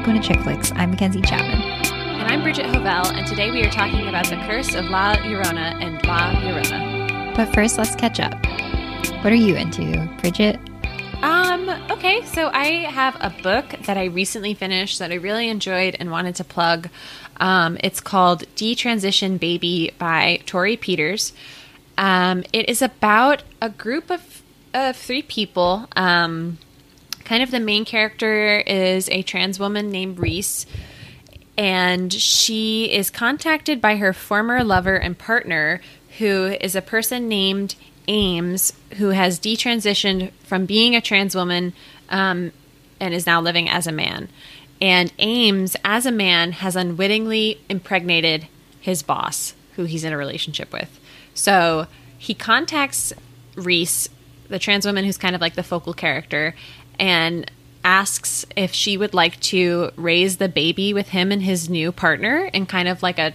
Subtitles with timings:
[0.00, 0.72] Welcome to Chick Flicks.
[0.76, 1.60] I'm Mackenzie Chapman.
[1.60, 5.74] And I'm Bridget Hovell, and today we are talking about the curse of La Llorona
[5.84, 7.36] and La Llorona.
[7.36, 8.32] But first, let's catch up.
[9.22, 10.58] What are you into, Bridget?
[11.20, 15.98] Um, okay, so I have a book that I recently finished that I really enjoyed
[16.00, 16.88] and wanted to plug.
[17.36, 21.34] Um, it's called Detransition Baby by Torrey Peters.
[21.98, 24.40] Um, it is about a group of,
[24.72, 25.88] of three people.
[25.94, 26.56] Um,
[27.30, 30.66] kind of the main character is a trans woman named Reese,
[31.56, 35.80] and she is contacted by her former lover and partner,
[36.18, 37.76] who is a person named
[38.08, 41.72] Ames, who has detransitioned from being a trans woman
[42.08, 42.50] um,
[42.98, 44.28] and is now living as a man.
[44.80, 48.48] And Ames, as a man, has unwittingly impregnated
[48.80, 50.98] his boss, who he's in a relationship with.
[51.32, 51.86] So
[52.18, 53.12] he contacts
[53.54, 54.08] Reese,
[54.48, 56.56] the trans woman who's kind of like the focal character,
[57.00, 57.50] and
[57.82, 62.50] asks if she would like to raise the baby with him and his new partner
[62.52, 63.32] in kind of like a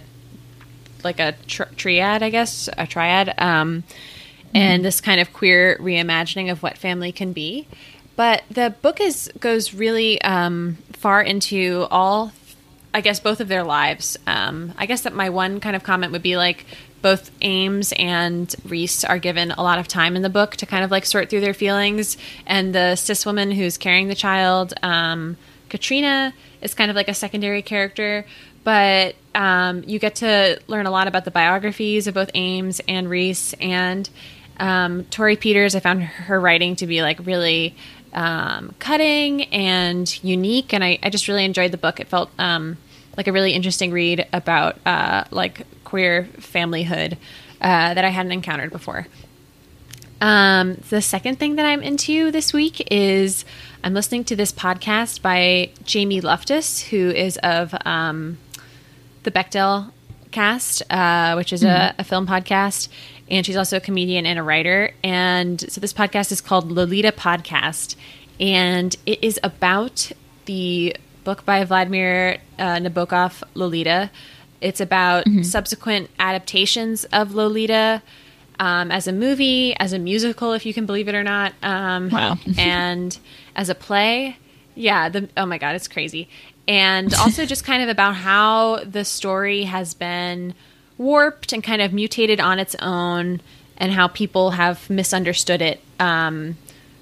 [1.02, 4.56] like a tri- triad, I guess, a triad, um, mm-hmm.
[4.56, 7.66] and this kind of queer reimagining of what family can be.
[8.14, 12.32] But the book is goes really um, far into all,
[12.94, 14.16] I guess, both of their lives.
[14.26, 16.64] Um, I guess that my one kind of comment would be like
[17.02, 20.84] both Ames and Reese are given a lot of time in the book to kind
[20.84, 22.16] of like sort through their feelings.
[22.46, 25.36] And the cis woman who's carrying the child, um,
[25.68, 28.24] Katrina, is kind of like a secondary character.
[28.64, 33.08] But um, you get to learn a lot about the biographies of both Ames and
[33.08, 33.52] Reese.
[33.60, 34.08] And
[34.58, 37.76] um, Torrey Peters, I found her writing to be like really
[38.12, 40.72] um, cutting and unique.
[40.72, 42.00] And I, I, just really enjoyed the book.
[42.00, 42.78] It felt um,
[43.16, 47.16] like a really interesting read about uh, like queer familyhood
[47.60, 49.06] uh, that I hadn't encountered before.
[50.20, 53.44] Um, the second thing that I'm into this week is
[53.84, 58.38] I'm listening to this podcast by Jamie Loftus, who is of um,
[59.22, 59.92] the Bechdel
[60.32, 61.98] cast, uh, which is mm-hmm.
[61.98, 62.88] a, a, film podcast.
[63.30, 64.92] And she's also a comedian and a writer.
[65.04, 67.96] And so this podcast is called Lolita Podcast.
[68.40, 70.10] And it is about
[70.46, 74.10] the book by Vladimir uh, Nabokov, Lolita,
[74.60, 75.42] it's about mm-hmm.
[75.42, 78.02] subsequent adaptations of Lolita
[78.58, 81.52] um, as a movie, as a musical, if you can believe it or not.
[81.62, 82.36] Um, wow.
[82.58, 83.16] and
[83.54, 84.36] as a play.
[84.74, 85.08] Yeah.
[85.08, 86.28] The, oh my God, it's crazy.
[86.66, 90.54] And also just kind of about how the story has been
[90.98, 93.40] warped and kind of mutated on its own
[93.76, 96.56] and how people have misunderstood it um,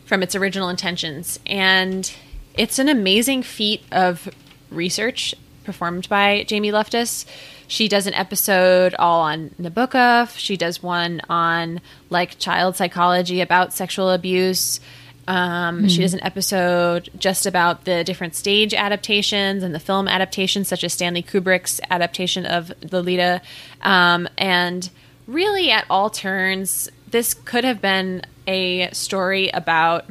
[0.06, 1.38] from its original intentions.
[1.47, 2.12] And
[2.54, 4.28] it's an amazing feat of
[4.71, 7.26] research performed by Jamie Loftus.
[7.66, 10.36] She does an episode all on Nabokov.
[10.38, 11.80] She does one on
[12.10, 14.80] like child psychology about sexual abuse.
[15.26, 15.86] Um, mm-hmm.
[15.88, 20.84] She does an episode just about the different stage adaptations and the film adaptations, such
[20.84, 23.41] as Stanley Kubrick's adaptation of Lolita.
[23.80, 24.88] Um, and
[25.26, 30.04] really, at all turns, this could have been a story about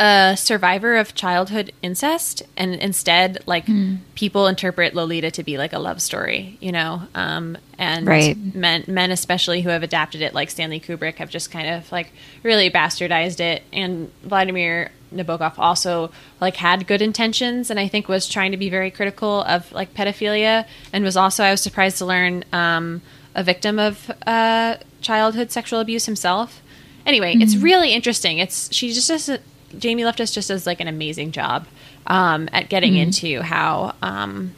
[0.00, 3.98] a survivor of childhood incest, and instead, like mm.
[4.14, 8.36] people interpret Lolita to be like a love story, you know, um, and right.
[8.54, 12.12] men, men especially who have adapted it, like Stanley Kubrick, have just kind of like
[12.42, 13.62] really bastardized it.
[13.72, 16.10] And Vladimir Nabokov also
[16.40, 19.94] like had good intentions, and I think was trying to be very critical of like
[19.94, 23.02] pedophilia, and was also I was surprised to learn um,
[23.34, 26.62] a victim of uh, childhood sexual abuse himself.
[27.04, 27.42] Anyway, mm-hmm.
[27.42, 27.62] it's hmm.
[27.62, 28.38] really interesting.
[28.38, 29.30] It's she just does
[29.78, 31.66] Jamie Loftus just does like an amazing job
[32.06, 33.02] um, at getting mm-hmm.
[33.02, 34.54] into how um,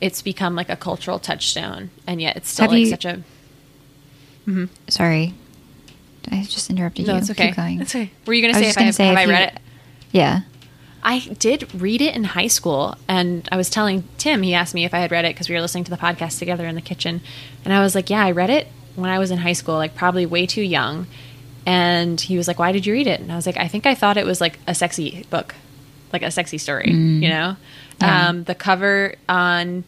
[0.00, 3.22] it's become like a cultural touchstone, and yet it's still Have like you, such a.
[4.46, 4.64] Mm-hmm.
[4.88, 5.34] Sorry,
[6.30, 7.18] I just interrupted no, you.
[7.18, 7.48] it's okay.
[7.48, 7.80] Keep going.
[7.80, 8.10] It's okay.
[8.26, 9.60] Were you going to say if I have, say have I read you, it?
[10.12, 10.40] Yeah.
[11.04, 14.42] I did read it in high school, and I was telling Tim.
[14.42, 16.38] He asked me if I had read it because we were listening to the podcast
[16.38, 17.22] together in the kitchen,
[17.64, 19.96] and I was like, "Yeah, I read it when I was in high school, like
[19.96, 21.06] probably way too young."
[21.64, 23.86] And he was like, "Why did you read it?" And I was like, "I think
[23.86, 25.54] I thought it was like a sexy book,
[26.12, 27.22] like a sexy story, mm.
[27.22, 27.56] you know."
[28.00, 28.28] Yeah.
[28.28, 29.84] Um, the cover on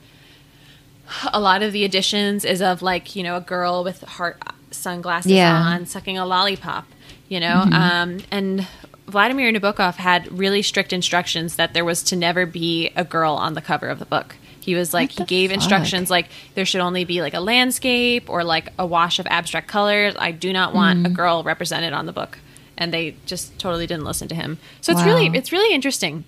[1.32, 4.41] a lot of the editions is of like you know a girl with heart
[4.71, 5.55] sunglasses yeah.
[5.55, 6.87] on sucking a lollipop,
[7.29, 7.65] you know.
[7.67, 7.75] Mm-hmm.
[7.75, 8.67] Um, and
[9.06, 13.55] Vladimir Nabokov had really strict instructions that there was to never be a girl on
[13.55, 14.37] the cover of the book.
[14.65, 15.57] He was like he gave fuck?
[15.57, 19.69] instructions like there should only be like a landscape or like a wash of abstract
[19.69, 20.15] colors.
[20.19, 21.07] I do not want mm.
[21.07, 22.39] a girl represented on the book.
[22.79, 24.59] And they just totally didn't listen to him.
[24.81, 25.07] So it's wow.
[25.07, 26.25] really it's really interesting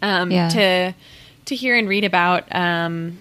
[0.00, 0.48] um, yeah.
[0.50, 0.94] to
[1.46, 2.44] to hear and read about.
[2.54, 3.18] Um,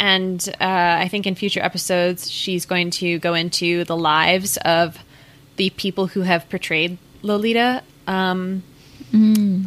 [0.00, 4.98] and uh, I think in future episodes she's going to go into the lives of
[5.56, 7.82] the people who have portrayed Lolita.
[8.06, 8.62] Um,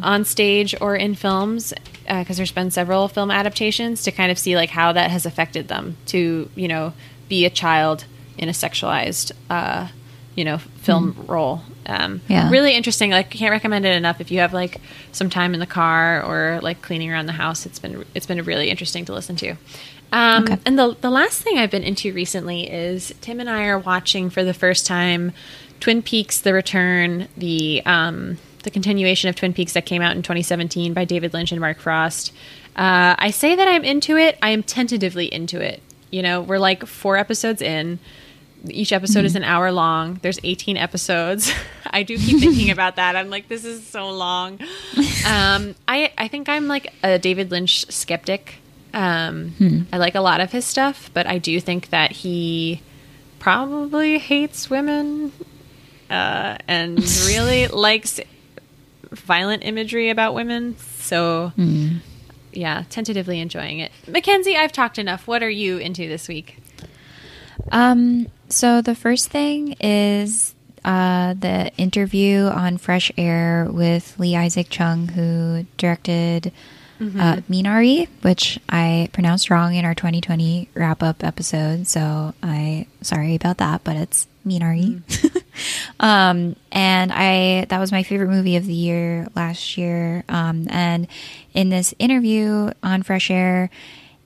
[0.02, 1.72] on stage or in films
[2.08, 5.68] because there's been several film adaptations to kind of see like how that has affected
[5.68, 6.92] them to you know
[7.28, 8.04] be a child
[8.38, 9.88] in a sexualized uh,
[10.34, 11.62] you know film role.
[11.86, 12.50] Um, Yeah.
[12.50, 13.10] really interesting.
[13.10, 14.20] Like can't recommend it enough.
[14.20, 14.80] If you have like
[15.12, 18.42] some time in the car or like cleaning around the house it's been it's been
[18.44, 19.54] really interesting to listen to.
[20.12, 20.58] Um, Okay.
[20.66, 24.30] and the the last thing I've been into recently is Tim and I are watching
[24.30, 25.32] for the first time
[25.80, 30.22] Twin Peaks: The Return, the um, the continuation of Twin Peaks that came out in
[30.22, 32.32] 2017 by David Lynch and Mark Frost.
[32.74, 34.36] Uh, I say that I'm into it.
[34.42, 35.80] I am tentatively into it.
[36.10, 38.00] You know, we're like four episodes in.
[38.68, 40.18] Each episode is an hour long.
[40.20, 41.52] There's 18 episodes.
[41.86, 43.14] I do keep thinking about that.
[43.14, 44.58] I'm like, this is so long.
[45.26, 48.58] Um, I I think I'm like a David Lynch skeptic.
[48.94, 52.80] Um, I like a lot of his stuff, but I do think that he
[53.40, 55.32] probably hates women
[56.08, 58.20] uh, and really likes
[59.16, 60.76] violent imagery about women.
[60.98, 61.52] So,
[62.52, 63.92] yeah, tentatively enjoying it.
[64.06, 65.26] Mackenzie, I've talked enough.
[65.26, 66.58] What are you into this week?
[67.72, 70.54] Um, so the first thing is
[70.84, 76.52] uh, the interview on Fresh Air with Lee Isaac Chung, who directed
[76.98, 81.86] uh, Minari, which I pronounced wrong in our 2020 wrap up episode.
[81.86, 85.02] So I sorry about that, but it's Minari.
[86.00, 90.24] um, and I that was my favorite movie of the year last year.
[90.28, 91.08] Um, and
[91.54, 93.70] in this interview on Fresh Air,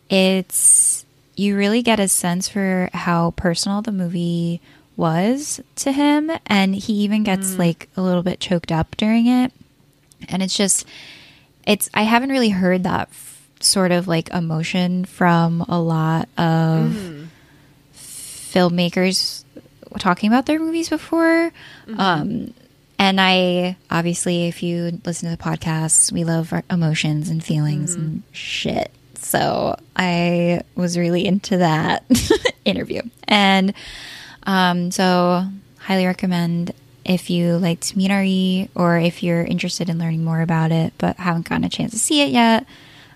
[0.08, 1.04] it's
[1.36, 4.60] you really get a sense for how personal the movie
[4.96, 6.30] was to him.
[6.46, 9.52] And he even gets like a little bit choked up during it.
[10.28, 10.86] And it's just
[11.66, 17.28] it's i haven't really heard that f- sort of like emotion from a lot of
[17.94, 19.44] filmmakers
[19.98, 21.52] talking about their movies before.
[21.98, 22.54] Um
[22.98, 27.94] and i obviously if you listen to the podcast we love our emotions and feelings
[27.94, 28.90] and shit.
[29.14, 32.04] So i was really into that
[32.64, 33.02] interview.
[33.26, 33.72] And
[34.44, 35.46] um so
[35.78, 40.92] highly recommend if you liked Minari or if you're interested in learning more about it
[40.98, 42.66] but haven't gotten a chance to see it yet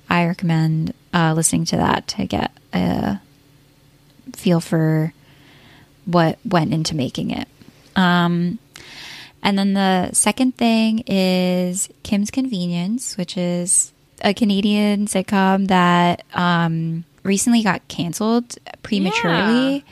[0.08, 3.20] i recommend uh, listening to that to get a
[4.34, 5.12] feel for
[6.06, 7.48] what went into making it.
[7.96, 8.58] Um,
[9.42, 13.92] and then the second thing is Kim's Convenience, which is
[14.22, 19.84] a Canadian sitcom that um, recently got canceled prematurely.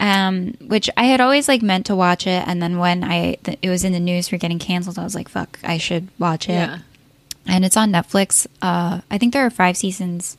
[0.00, 3.58] Um, which I had always like meant to watch it, and then when I th-
[3.62, 6.48] it was in the news for getting canceled, I was like, "Fuck, I should watch
[6.48, 6.52] it."
[7.48, 8.46] and it's on Netflix.
[8.62, 10.36] Uh, I think there are five seasons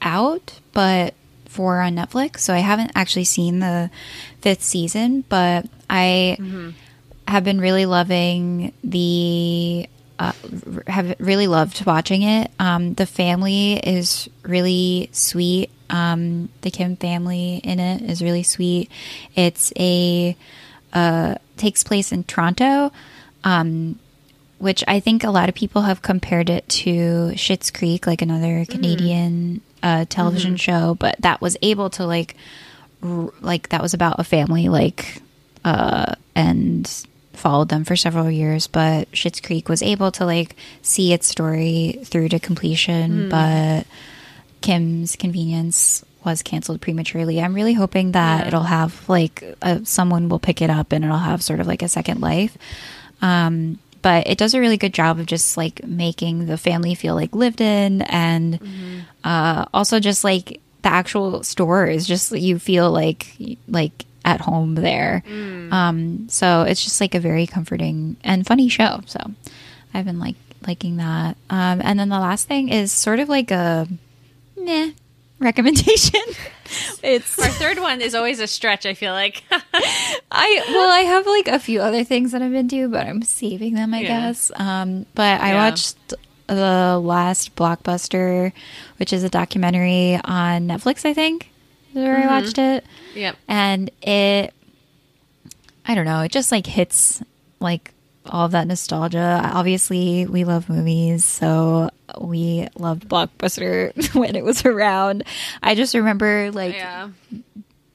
[0.00, 1.12] out, but
[1.52, 2.40] four on Netflix.
[2.40, 3.90] So I haven't actually seen the
[4.40, 6.36] fifth season, but I
[7.28, 9.88] have been really loving the.
[10.18, 10.32] Uh,
[10.86, 12.50] have really loved watching it.
[12.60, 15.70] Um, the family is really sweet.
[15.90, 18.88] Um, the Kim family in it is really sweet.
[19.34, 20.36] It's a
[20.92, 22.92] uh, takes place in Toronto.
[23.42, 23.98] Um,
[24.58, 28.64] which I think a lot of people have compared it to Schitt's Creek, like another
[28.64, 32.36] Canadian uh, television show, but that was able to like,
[33.02, 35.22] r- like that was about a family, like,
[35.64, 38.66] uh, and followed them for several years.
[38.66, 43.86] But Schitt's Creek was able to like see its story through to completion, but
[44.60, 47.40] Kim's Convenience was canceled prematurely.
[47.40, 51.16] I'm really hoping that it'll have like a, someone will pick it up and it'll
[51.18, 52.56] have sort of like a second life.
[53.20, 57.14] Um, but it does a really good job of just like making the family feel
[57.14, 58.58] like lived in and
[59.24, 63.34] uh, also just like the actual store is just you feel like
[63.68, 65.22] like at home there.
[65.72, 69.00] Um, so it's just like a very comforting and funny show.
[69.06, 69.20] So
[69.94, 71.36] I've been like liking that.
[71.50, 73.88] Um, and then the last thing is sort of like a
[74.56, 74.92] meh
[75.42, 76.20] recommendation.
[77.02, 79.42] it's Our third one is always a stretch, I feel like.
[79.50, 83.22] I well, I have like a few other things that I've been to, but I'm
[83.22, 84.08] saving them, I Yeah.
[84.08, 84.50] guess.
[84.56, 85.68] Um, but I Yeah.
[85.70, 86.14] watched
[86.46, 88.52] the last blockbuster,
[88.98, 91.04] which is a documentary on Netflix.
[91.04, 91.50] I think
[91.90, 92.84] is where I watched it,
[93.14, 93.36] yep.
[93.48, 94.52] and it.
[95.84, 96.20] I don't know.
[96.22, 97.22] It just like hits
[97.60, 97.92] like
[98.26, 99.40] all of that nostalgia.
[99.52, 101.90] Obviously, we love movies, so
[102.20, 105.24] we loved Blockbuster when it was around.
[105.62, 107.08] I just remember like Yeah.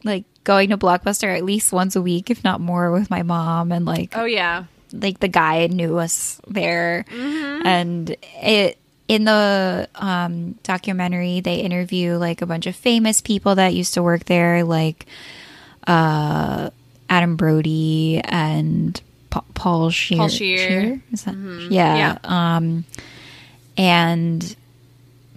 [0.03, 3.71] like going to Blockbuster at least once a week, if not more, with my mom,
[3.71, 4.65] and like Oh, yeah.
[4.93, 12.41] like the guy knew us there, and it in the um, documentary they interview like
[12.41, 15.05] a bunch of famous people that used to work there, like
[15.87, 16.69] uh,
[17.09, 18.99] Adam Brody and
[19.53, 20.17] Paul Shear.
[20.17, 21.01] Paul Scheer.
[21.11, 21.35] Is that?
[21.69, 22.17] Yeah.
[22.23, 22.85] Um,
[23.77, 24.55] and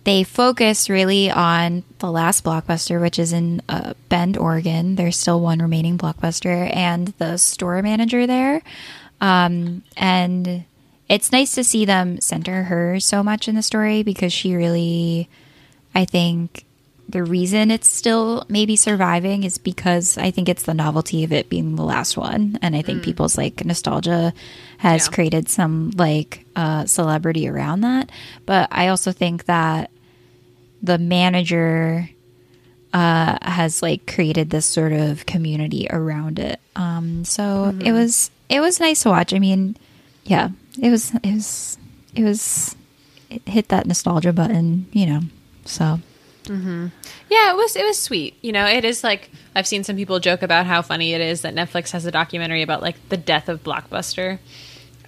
[0.05, 4.97] they focus really on the last blockbuster, which is in uh, Bend, Oregon.
[4.97, 8.63] There's still one remaining blockbuster, and the store manager there.
[9.21, 10.65] Um, and
[11.09, 15.29] it's nice to see them center her so much in the story because she really,
[15.95, 16.65] I think,
[17.11, 21.49] the reason it's still maybe surviving is because I think it's the novelty of it
[21.49, 24.33] being the last one, and I think people's like nostalgia
[24.79, 25.13] has Yeah.
[25.15, 28.11] created some like uh, celebrity around that.
[28.47, 29.91] But I also think that
[30.83, 32.09] the manager
[32.93, 36.61] uh, has like created this sort of community around it.
[36.77, 39.33] Um, so it was it was nice to watch.
[39.35, 39.77] I mean,
[40.25, 40.49] yeah,
[40.81, 41.79] it was it was
[42.15, 42.75] it was
[43.31, 45.21] it hit that nostalgia button, you know.
[45.67, 46.01] So
[47.29, 48.37] Yeah, it was it was sweet.
[48.43, 51.43] You know, it is like I've seen some people joke about how funny it is
[51.43, 54.39] that Netflix has a documentary about like the death of Blockbuster,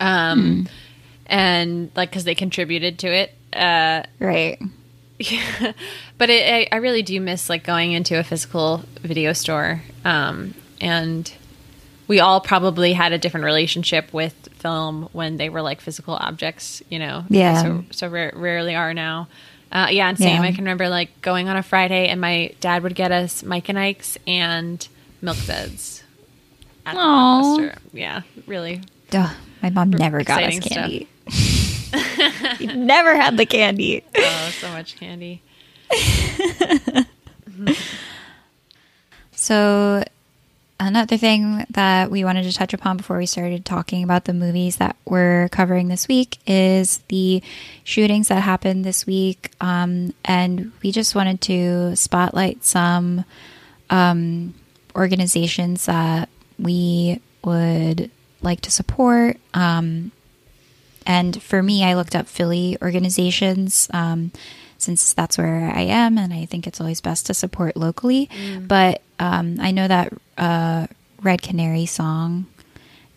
[0.01, 0.69] um,
[1.27, 3.35] and like because they contributed to it.
[3.53, 4.59] Uh, right,
[5.19, 5.73] Yeah,
[6.19, 10.55] but it, I, I really do miss like going into a physical video store, um,
[10.81, 11.33] and
[12.09, 16.83] we all probably had a different relationship with film when they were like physical objects.
[16.89, 17.63] You know, Yeah.
[17.63, 19.29] So so rare, rarely are now.
[19.73, 20.43] Uh, yeah, and same.
[20.43, 20.49] Yeah.
[20.49, 23.71] I can remember like going on a Friday, and my dad would get us Mike
[23.71, 24.87] and Ike's and
[25.23, 26.05] Milk Duds.
[26.85, 28.83] At the Yeah, really.
[29.11, 29.31] Duh,
[29.63, 31.09] my mom never got us candy.
[32.77, 34.05] never had the candy.
[34.15, 35.43] Oh, so much candy.
[39.43, 40.05] So,
[40.93, 44.77] another thing that we wanted to touch upon before we started talking about the movies
[44.77, 47.43] that we're covering this week is the
[47.83, 49.53] shootings that happened this week.
[49.59, 53.25] Um, and we just wanted to spotlight some
[53.89, 54.53] um,
[54.95, 58.11] organizations that we would
[58.43, 59.39] like to support.
[59.55, 60.13] Um,
[61.07, 64.31] and for me, I looked up Philly organizations um,
[64.83, 68.29] since that's where I am, and I think it's always best to support locally.
[68.67, 70.87] But um, I know that uh,
[71.23, 72.47] Red Canary song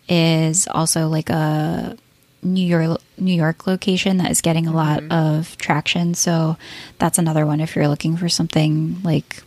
[0.08, 1.96] is also like a
[2.42, 6.14] New York New York location that is getting a lot of traction.
[6.14, 6.56] So
[6.98, 9.42] that's another one if you're looking for something like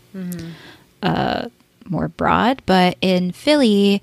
[1.04, 1.48] uh,
[1.88, 2.62] more broad.
[2.66, 4.02] But in Philly,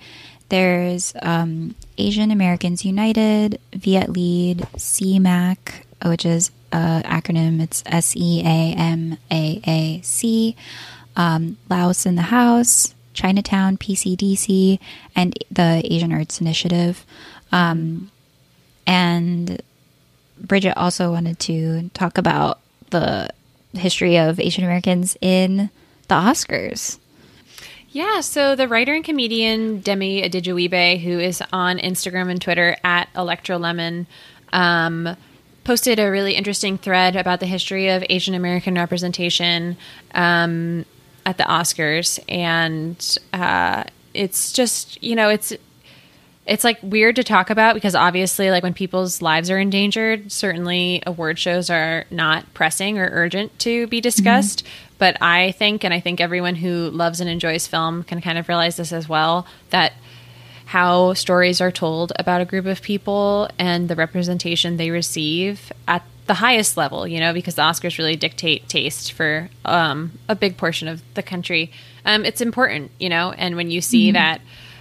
[0.49, 5.59] there's um, Asian Americans United, Viet Lead, SEAMAAC,
[6.05, 7.61] which is uh, acronym.
[7.61, 10.57] It's S E A M A A C.
[11.17, 14.79] Um, Laos in the House, Chinatown, PCDC,
[15.15, 17.07] and the Asian Arts Initiative.
[17.53, 18.11] Um,
[18.87, 19.63] and
[20.39, 23.31] Bridget also wanted to talk about the
[23.73, 25.71] history of Asian Americans in
[26.09, 26.99] the Oscars.
[27.91, 33.09] Yeah, so the writer and comedian Demi Adejuyigbe, who is on Instagram and Twitter at
[33.15, 34.07] ElectroLemon,
[34.53, 35.17] um,
[35.67, 39.77] posted a really interesting thread about the history of Asian American representation
[40.15, 40.87] um,
[41.27, 43.83] at the Oscars, and uh,
[44.15, 45.53] it's just you know it's
[46.47, 51.03] it's like weird to talk about because obviously like when people's lives are endangered certainly
[51.05, 54.65] award shows are not pressing or urgent to be discussed.
[54.99, 58.49] But i think and i think everyone who loves and enjoys film can kind of
[58.49, 59.93] realize this as well that
[60.67, 66.03] how stories are told about a group of people and the representation they receive at
[66.27, 70.57] the highest level, you know, because the Oscars really dictate taste for um, a big
[70.57, 71.71] portion of the country.
[72.05, 74.41] Um, it's important, you know, and when you see that,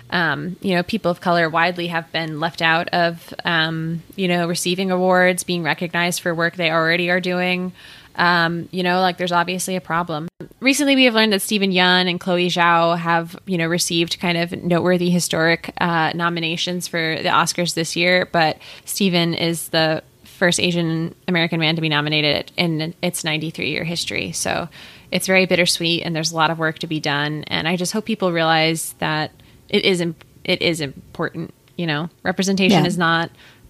[0.10, 4.48] um, you know, people of color widely have been left out of, um, you know,
[4.48, 7.74] receiving awards, being recognized for work they already are doing.
[8.18, 10.28] Um, you know, like there's obviously a problem.
[10.60, 14.38] Recently, we have learned that Steven Yeun and Chloe Zhao have, you know, received kind
[14.38, 18.28] of noteworthy historic uh, nominations for the Oscars this year.
[18.32, 23.84] But Steven is the first Asian American man to be nominated in its 93 year
[23.84, 24.32] history.
[24.32, 24.68] So
[25.12, 27.44] it's very bittersweet, and there's a lot of work to be done.
[27.48, 29.32] And I just hope people realize that
[29.70, 31.54] it is im- it is important.
[31.78, 32.88] You know, representation Yeah.
[32.88, 33.30] is not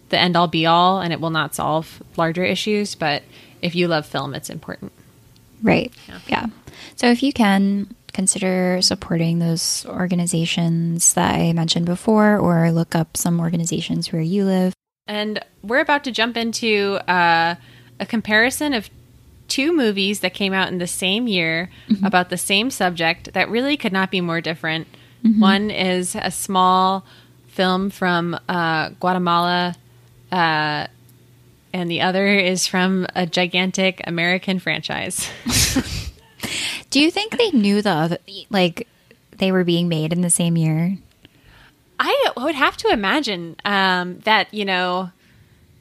[0.10, 2.94] the end all be all, and it will not solve larger issues.
[2.96, 3.24] But
[3.62, 4.92] if you love film, it's important.
[5.64, 5.94] Right.
[6.28, 6.48] Yeah.
[6.96, 13.18] So if you can consider supporting those organizations that I mentioned before, or look up
[13.18, 14.74] some organizations where you live.
[15.08, 17.56] And we're about to jump into uh,
[18.00, 18.90] a comparison of
[19.48, 21.70] two movies that came out in the same year
[22.04, 24.88] about the same subject that really could not be more different.
[25.40, 27.06] One is a small
[27.48, 29.76] film from uh, Guatemala,
[30.32, 30.88] uh,
[31.76, 35.30] and the other is from a gigantic American franchise.
[36.90, 38.18] Do you think they knew the other,
[38.50, 38.88] like
[39.38, 40.98] they were being made in the same year?
[42.00, 45.12] I would have to imagine um, that you know,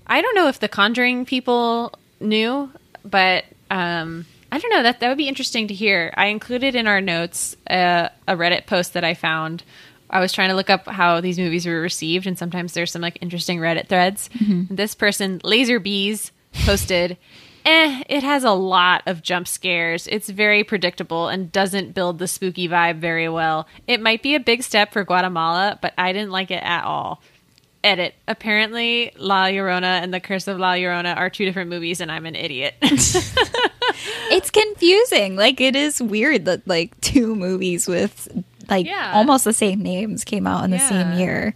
[0.04, 2.72] I don't know if the Conjuring people knew,
[3.04, 6.12] but um, I don't know that that would be interesting to hear.
[6.16, 9.62] I included in our notes uh, a Reddit post that I found.
[10.14, 13.02] I was trying to look up how these movies were received, and sometimes there's some
[13.02, 14.30] like interesting Reddit threads.
[14.70, 16.32] This person, Laser Bees,
[16.64, 17.18] posted.
[17.66, 20.06] Eh, it has a lot of jump scares.
[20.08, 23.66] It's very predictable and doesn't build the spooky vibe very well.
[23.86, 27.22] It might be a big step for Guatemala, but I didn't like it at all.
[27.82, 28.16] Edit.
[28.28, 32.26] Apparently, La Llorona and The Curse of La Llorona are two different movies, and I'm
[32.26, 32.74] an idiot.
[34.30, 35.36] It's confusing.
[35.36, 38.28] Like it is weird that like two movies with
[38.70, 39.12] like Yeah.
[39.14, 41.54] almost the same names came out in the same year.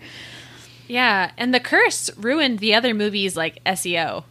[0.86, 4.24] yeah, and The Curse ruined the other movies like SEO.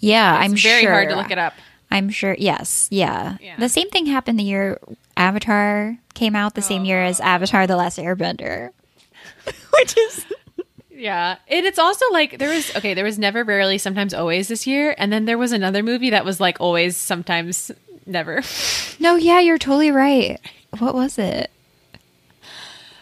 [0.00, 0.70] Yeah, It's I'm sure.
[0.70, 0.92] It's very sure.
[0.92, 1.54] hard to look it up.
[1.90, 2.34] I'm sure.
[2.38, 2.88] Yes.
[2.90, 3.36] Yeah.
[3.40, 3.56] Yeah.
[3.58, 4.78] The same thing happened the year
[5.16, 7.24] Avatar came out the same year as oh.
[7.24, 8.70] Avatar: The Last Airbender,
[9.78, 10.26] which is
[10.90, 14.66] Yeah, and it's also like there was okay, there was never, rarely, sometimes, always this
[14.66, 17.70] year, and then there was another movie that was like always, sometimes,
[18.06, 18.42] never.
[18.98, 19.14] no.
[19.16, 20.38] Yeah, you're totally right.
[20.78, 21.50] What was it?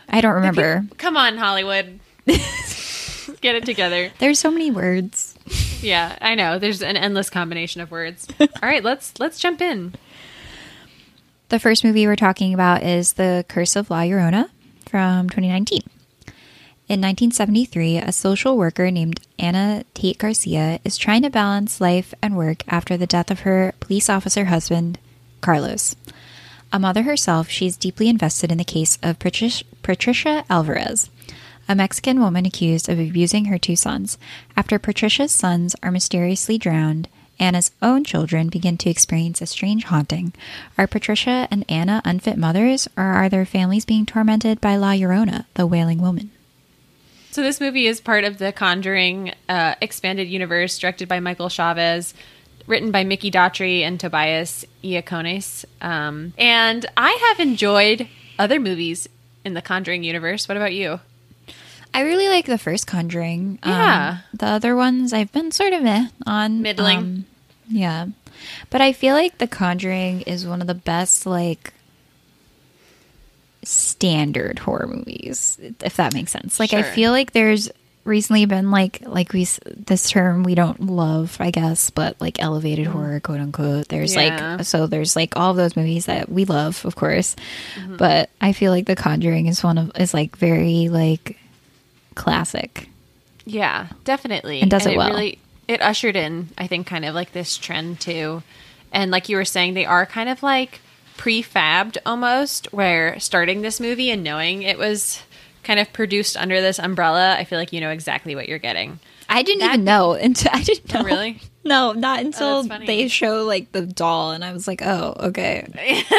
[0.08, 0.84] I don't remember.
[0.98, 4.10] Come on, Hollywood, get it together.
[4.18, 5.36] There's so many words.
[5.80, 6.58] Yeah, I know.
[6.58, 8.28] There's an endless combination of words.
[8.40, 9.94] All right, let's let's jump in.
[11.48, 14.48] The first movie we're talking about is The Curse of La Llorona
[14.86, 15.82] from 2019.
[16.88, 22.36] In 1973, a social worker named Anna Tate Garcia is trying to balance life and
[22.36, 24.98] work after the death of her police officer husband,
[25.40, 25.96] Carlos.
[26.72, 31.10] A mother herself, she's deeply invested in the case of Patricia, Patricia Alvarez,
[31.68, 34.18] a Mexican woman accused of abusing her two sons.
[34.56, 37.08] After Patricia's sons are mysteriously drowned,
[37.38, 40.32] Anna's own children begin to experience a strange haunting.
[40.78, 45.46] Are Patricia and Anna unfit mothers, or are their families being tormented by La Llorona,
[45.54, 46.30] the wailing woman?
[47.32, 52.12] So this movie is part of the Conjuring uh, expanded universe, directed by Michael Chaves,
[52.66, 55.64] written by Mikki Daughtry and Tobias Iaconis.
[55.80, 58.06] Um, and I have enjoyed
[58.38, 59.08] other movies
[59.44, 60.48] in the Conjuring universe.
[60.48, 61.00] What about you?
[61.94, 63.58] I really like the first Conjuring.
[63.62, 64.18] Um, Yeah.
[64.32, 66.62] the other ones I've been sort of eh on.
[66.62, 66.98] Middling.
[66.98, 67.24] Um,
[67.68, 68.06] yeah.
[68.70, 71.72] But I feel like The Conjuring is one of the best, like,
[73.62, 76.58] standard horror movies, if that makes sense.
[76.58, 77.70] Like, I feel like there's
[78.04, 82.86] recently been, like, like we, this term we don't love, I guess, but like elevated
[82.86, 83.88] horror, quote unquote.
[83.88, 84.14] There's.
[84.14, 84.56] Yeah.
[84.56, 87.36] like, so there's like all of those movies that we love, of course.
[87.76, 87.96] Mm-hmm.
[87.96, 91.38] But I feel like The Conjuring is one of, is like very, like,
[92.14, 92.88] classic.
[93.44, 94.60] Yeah, definitely.
[94.60, 95.10] And does it well.
[95.10, 98.42] Really, it ushered in, I think, kind of like this trend too.
[98.92, 100.80] And like you were saying, they are kind of like
[101.16, 105.22] prefabbed almost, where starting this movie and knowing it was
[105.64, 108.98] kind of produced under this umbrella, I feel like you know exactly what you're getting.
[109.28, 111.00] I didn't That- even know until I didn't know.
[111.00, 111.40] Oh, really?
[111.64, 112.86] No, not until that's funny.
[112.86, 116.04] they show like the doll, and I was like, oh, okay.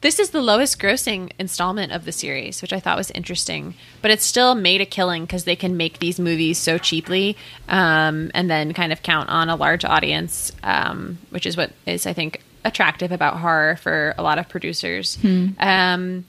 [0.00, 3.74] This is the lowest grossing installment of the series, which I thought was interesting.
[4.00, 7.36] But it's still made a killing because they can make these movies so cheaply
[7.68, 12.06] um, and then kind of count on a large audience, um, which is what is,
[12.06, 15.18] I think, attractive about horror for a lot of producers.
[15.24, 16.24] Um,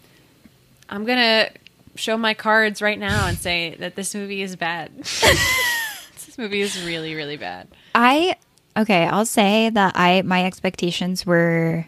[0.89, 1.51] I'm going to
[1.95, 4.91] show my cards right now and say that this movie is bad.
[5.04, 7.67] this movie is really, really bad.
[7.95, 8.36] I
[8.78, 9.06] okay.
[9.06, 11.86] I'll say that I my expectations were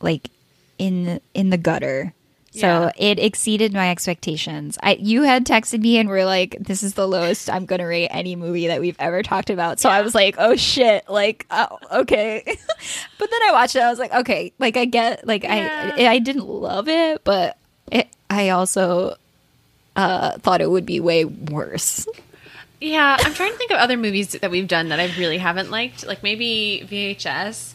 [0.00, 0.30] like
[0.78, 2.14] in in the gutter.
[2.52, 2.90] So Yeah.
[2.96, 4.76] it exceeded my expectations.
[4.82, 7.84] I you had texted me and were like, "This is the lowest I'm going to
[7.86, 11.46] rate any movie that we've ever talked about." So I was like, "Oh shit!" Like,
[11.52, 12.42] oh, okay.
[13.18, 13.82] but then I watched it.
[13.82, 15.94] I was like, "Okay." Like I get like Yeah.
[15.96, 17.56] I I didn't love it, but
[17.92, 19.14] it, I also
[20.00, 22.06] uh, thought it would be way worse.
[22.80, 25.70] Yeah, I'm trying to think of other movies that we've done that I really haven't
[25.70, 26.06] liked.
[26.06, 27.74] Like maybe VHS.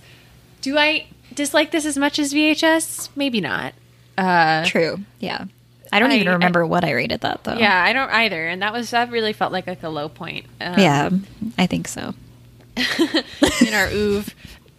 [0.62, 3.10] Do I dislike this as much as VHS?
[3.16, 3.74] Maybe not.
[4.18, 5.00] Uh, True.
[5.20, 5.46] Yeah.
[5.94, 7.54] I don't I- even remember what I rated that though.
[7.56, 10.48] yeah, I don't either, and that was that really felt like like a low point.
[10.60, 11.10] Um, Yeah,
[11.58, 12.14] I think so.
[12.78, 13.90] in our.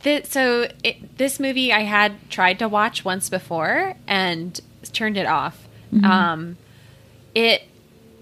[0.03, 4.61] Th- so it, this movie I had tried to watch once before and
[4.93, 5.67] turned it off.
[6.05, 6.57] Um,
[7.37, 7.63] it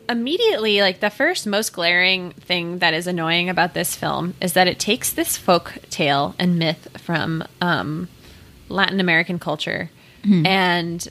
[0.08, 4.66] immediately like the first most glaring thing that is annoying about this film is that
[4.66, 8.08] it takes this folk tale and myth from um,
[8.68, 9.90] Latin American culture,
[10.24, 11.06] and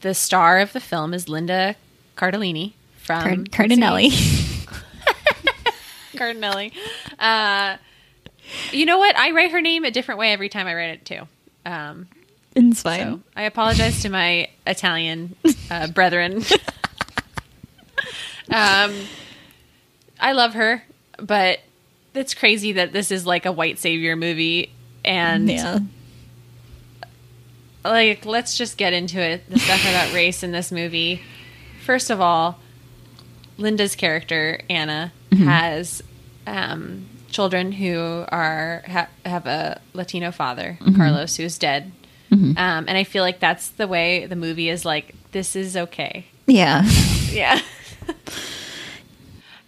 [0.00, 1.76] the star of the film is Linda
[2.16, 4.10] Cardellini from Card- Cardinelli.
[6.14, 6.72] Cardinelli.
[7.18, 7.76] Uh,
[8.72, 9.16] you know what?
[9.16, 11.28] I write her name a different way every time I write it too.
[11.64, 12.08] Um,
[12.56, 13.20] it's so.
[13.36, 15.36] I apologize to my Italian
[15.70, 16.42] uh, brethren.
[18.50, 18.94] um,
[20.20, 20.82] I love her,
[21.18, 21.60] but
[22.14, 24.70] it's crazy that this is like a white savior movie,
[25.04, 25.78] and Yeah.
[27.84, 29.48] like let's just get into it.
[29.50, 31.20] The stuff about race in this movie.
[31.84, 32.58] First of all,
[33.58, 36.02] Linda's character Anna has
[36.46, 41.92] um, children who are ha- have a Latino father, Carlos, who's dead.
[42.32, 45.14] Um, and I feel like that's the way the movie is like.
[45.30, 46.26] This is okay.
[46.46, 46.84] Yeah.
[47.30, 47.60] Yeah.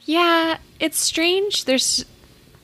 [0.06, 1.64] Yeah, it's strange.
[1.64, 2.04] There's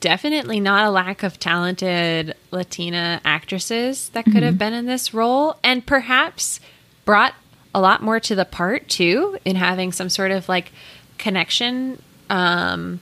[0.00, 5.56] definitely not a lack of talented Latina actresses that could have been in this role
[5.62, 6.58] and perhaps
[7.04, 7.34] brought
[7.74, 10.72] a lot more to the part too in having some sort of like
[11.18, 12.02] connection.
[12.28, 13.00] Um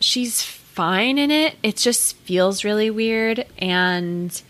[0.00, 1.56] she's fine in it.
[1.62, 4.42] It just feels really weird and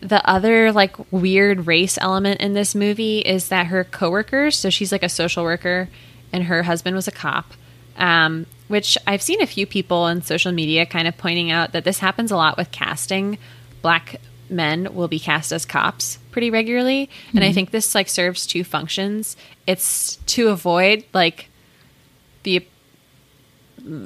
[0.00, 4.92] the other like weird race element in this movie is that her coworkers, so she's
[4.92, 5.88] like a social worker
[6.32, 7.52] and her husband was a cop.
[7.96, 11.84] Um, which I've seen a few people on social media kind of pointing out that
[11.84, 13.36] this happens a lot with casting.
[13.82, 14.16] Black
[14.48, 18.64] men will be cast as cops pretty regularly, and I think this like serves two
[18.64, 19.36] functions.
[19.66, 21.48] It's to avoid like
[22.44, 22.66] the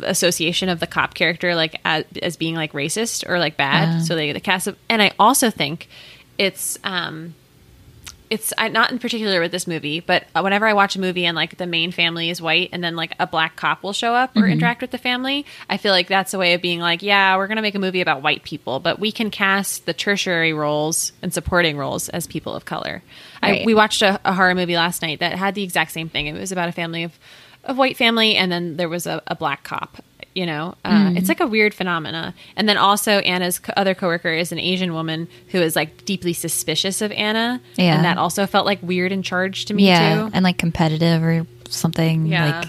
[0.03, 4.01] association of the cop character like as, as being like racist or like bad Yeah.
[4.01, 5.88] so they the cast of, and i also think
[6.38, 7.35] it's um
[8.31, 11.37] it's I, not in particular with this movie but whenever i watch a movie and
[11.37, 14.37] like the main family is white and then like a black cop will show up
[14.37, 14.53] or mm-hmm.
[14.53, 17.47] interact with the family i feel like that's a way of being like yeah we're
[17.47, 21.33] gonna make a movie about white people but we can cast the tertiary roles and
[21.33, 23.03] supporting roles as people of color
[23.43, 26.27] I, we watched a, a horror movie last night that had the exact same thing.
[26.27, 27.19] It was about a family of
[27.65, 30.03] a white family, and then there was a, a black cop.
[30.37, 31.16] You know, uh, Mm.
[31.16, 32.35] it's like a weird phenomena.
[32.57, 36.35] And then also Anna's co- other coworker is an Asian woman who is like deeply
[36.35, 37.94] suspicious of Anna, Yeah.
[37.96, 40.14] and that also felt like weird and charged to me yeah.
[40.27, 40.31] too.
[40.35, 42.27] And like competitive or something.
[42.27, 42.61] Yeah.
[42.61, 42.68] Like,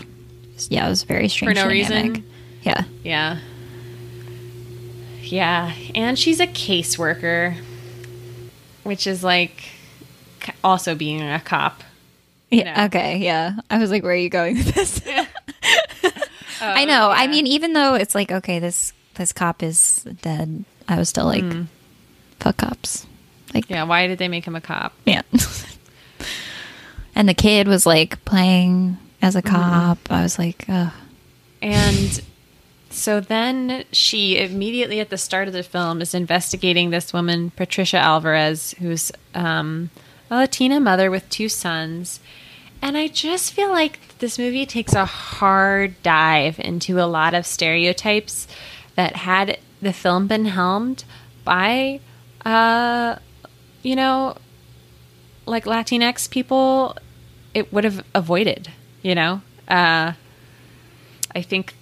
[0.69, 1.49] yeah, it was very strange.
[1.57, 2.13] for no dynamic.
[2.13, 2.23] reason?
[2.63, 2.83] Yeah.
[3.03, 3.37] Yeah,
[5.23, 7.55] yeah, and she's a caseworker,
[8.83, 9.71] which is like
[10.63, 11.83] also being a cop.
[12.49, 12.77] Yeah.
[12.77, 12.85] know.
[12.85, 13.17] Okay.
[13.17, 13.57] Yeah.
[13.69, 15.01] I was like, where are you going with this?
[16.61, 17.09] Oh, know.
[17.11, 21.25] I mean, even though it's like, okay, this this cop is dead, I was still
[21.25, 21.43] like,
[22.39, 23.05] fuck cops.
[23.53, 24.93] Like, Yeah, why did they make him a cop?
[25.05, 25.21] yeah.
[27.15, 29.99] and the kid was like playing as a cop.
[30.09, 30.91] I was like, Ugh.
[31.61, 32.21] And
[32.89, 37.97] so then she immediately at the start of the film is investigating this woman, Patricia
[37.97, 39.89] Alvarez, who's um,
[40.29, 42.19] a Latina mother with two sons.
[42.81, 47.45] And I just feel like this movie takes a hard dive into a lot of
[47.45, 48.47] stereotypes
[48.95, 51.03] that had the film been helmed
[51.43, 51.99] by,
[52.45, 53.15] uh,
[53.83, 54.35] you know,
[55.45, 56.97] like Latinx people,
[57.53, 59.41] it would have avoided, you know?
[59.67, 60.13] Uh,
[61.35, 61.75] I think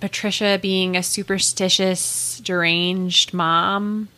[0.00, 4.08] Patricia being a superstitious, deranged mom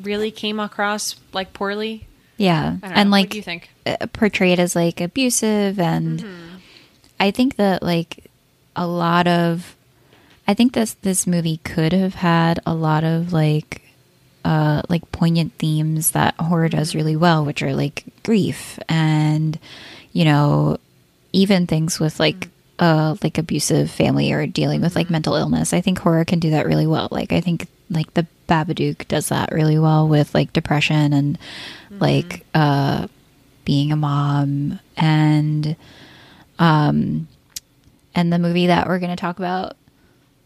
[0.00, 2.08] really came across like poorly.
[2.36, 2.76] yeah.
[2.82, 3.12] And know.
[3.12, 3.71] like, what do you think?
[3.86, 6.56] Uh, portrayed as like abusive and Mm-hmm.
[7.20, 8.30] I think that like
[8.74, 9.76] a lot of
[10.48, 13.82] I think this this movie could have had a lot of like
[14.44, 16.78] uh like poignant themes that horror Mm-hmm.
[16.78, 19.58] does really well which are like grief and
[20.12, 20.78] you know
[21.32, 22.48] even things with like
[22.80, 22.84] Mm-hmm.
[22.84, 25.72] uh like abusive family or dealing with like mental illness.
[25.72, 27.06] I think horror can do that really well.
[27.12, 31.38] Like I think like the Babadook does that really well with like depression and
[31.92, 31.98] Mm-hmm.
[32.02, 33.06] like uh
[33.64, 34.78] being a mom.
[34.96, 35.76] And
[36.58, 37.28] um
[38.14, 39.76] and the movie that we're going to talk about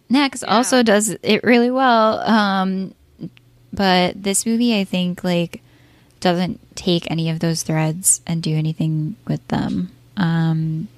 [0.08, 2.20] next also does it really well.
[2.20, 2.94] Um
[3.72, 5.62] but this movie I think like
[6.20, 9.90] doesn't take any of those threads and do anything with them.
[10.16, 10.88] Um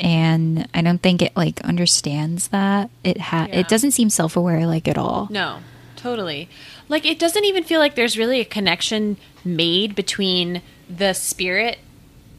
[0.00, 2.90] and I don't think it like understands that.
[3.04, 3.60] It ha Yeah.
[3.60, 5.28] it doesn't seem self-aware like at all.
[5.30, 5.58] No,
[6.02, 6.48] totally.
[6.88, 11.78] Like it doesn't even feel like there's really a connection made between the spirit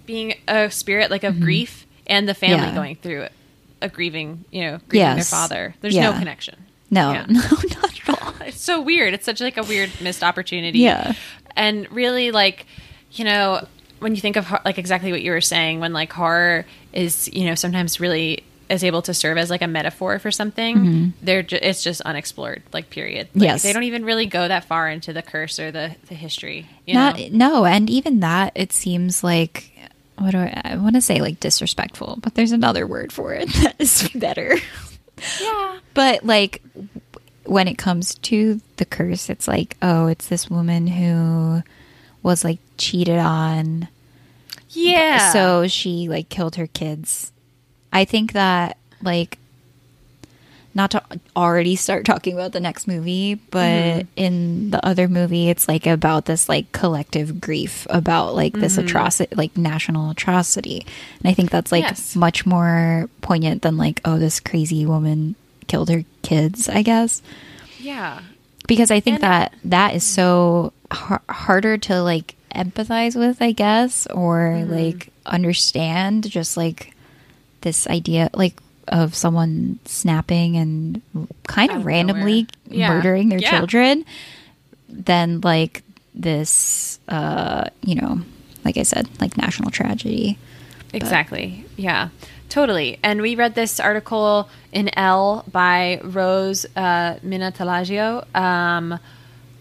[0.06, 1.44] being a spirit like of mm-hmm.
[1.44, 2.76] grief and the family Yeah.
[2.76, 3.28] going through
[3.82, 5.76] a grieving, you know, grieving their father.
[5.82, 6.56] There's no connection.
[6.90, 7.26] no Yeah.
[7.30, 9.14] no not at all It's so weird.
[9.14, 10.80] It's such like a weird missed opportunity.
[10.80, 11.14] Yeah.
[11.56, 12.66] And really like,
[13.12, 13.66] you know,
[14.00, 17.46] when you think of like exactly what you were saying when like horror is, you
[17.46, 18.44] know, sometimes really
[18.74, 22.64] is able to serve as like a metaphor for something, they're ju- it's just unexplored,
[22.74, 23.28] like period.
[23.28, 23.44] Like, Mm-hmm.
[23.44, 23.64] Yes.
[23.64, 26.94] They don't even really go that far into the curse or the the history, you
[26.96, 29.70] Not no, and even that it seems like
[30.18, 33.48] what do I, I want to say like disrespectful, but there's another word for it
[33.64, 34.58] that is better.
[35.42, 35.80] Yeah.
[35.94, 36.62] But like
[37.46, 41.62] when it comes to the curse, it's like oh, it's this woman who
[42.22, 43.90] was like cheated on
[44.70, 45.32] Yeah.
[45.34, 47.32] So she like killed her kids.
[47.94, 49.38] I think that like
[50.76, 51.04] not to
[51.36, 54.08] already start talking about the next movie, but Mm-hmm.
[54.16, 58.88] in the other movie it's like about this like collective grief about like this Mm-hmm.
[58.88, 60.86] atrocity like national atrocity.
[61.20, 62.16] And I think that's like Yes.
[62.16, 65.36] much more poignant than like oh this crazy woman
[65.68, 67.22] killed her kids, I guess
[67.80, 68.22] yeah.
[68.68, 73.52] because I think And- that that is so har- harder to like empathize with, I
[73.52, 74.72] guess, or Mm-hmm.
[74.74, 76.93] like understand just like
[77.64, 78.56] this idea like
[78.88, 81.02] of someone snapping and
[81.48, 82.48] kind of randomly.
[82.70, 82.90] Yeah.
[82.94, 83.58] murdering their Yeah.
[83.58, 84.06] children
[84.90, 85.84] than like
[86.16, 88.22] this uh you know
[88.66, 90.38] like I said like national tragedy.
[90.94, 91.66] Exactly.
[91.76, 92.10] Yeah.
[92.50, 93.00] Totally.
[93.02, 99.00] And we read this article in Elle by Rose uh, Minatalaggio, um,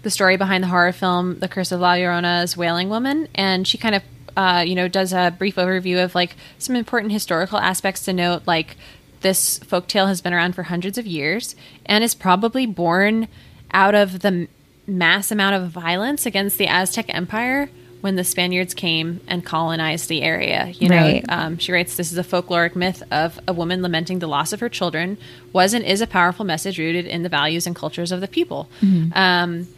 [0.02, 3.78] the story behind the horror film The Curse of La Llorona's Wailing Woman, and she
[3.78, 4.02] kind of
[4.36, 8.42] uh, you know does a brief overview of like some important historical aspects to note,
[8.46, 8.76] like
[9.20, 11.54] this folktale has been around for hundreds of years
[11.86, 13.28] and is probably born
[13.72, 14.48] out of the
[14.86, 20.22] mass amount of violence against the Aztec Empire when the Spaniards came and colonized the
[20.22, 20.72] area.
[20.76, 21.24] You know, Right.
[21.28, 24.58] um, she writes, "This is a folkloric myth of a woman lamenting the loss of
[24.58, 25.18] her children.
[25.52, 28.68] Was and is a powerful message rooted in the values and cultures of the people."
[28.82, 29.16] Mm-hmm.
[29.16, 29.68] Um,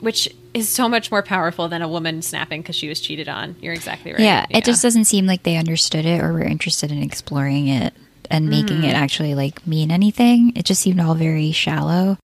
[0.00, 3.56] which is so much more powerful than a woman snapping because she was cheated on.
[3.60, 4.20] You're exactly right.
[4.20, 7.92] Yeah, it just doesn't seem like they understood it or were interested in exploring it
[8.30, 8.88] and making Mm.
[8.88, 10.52] it actually like mean anything.
[10.56, 12.18] It just seemed all very shallow.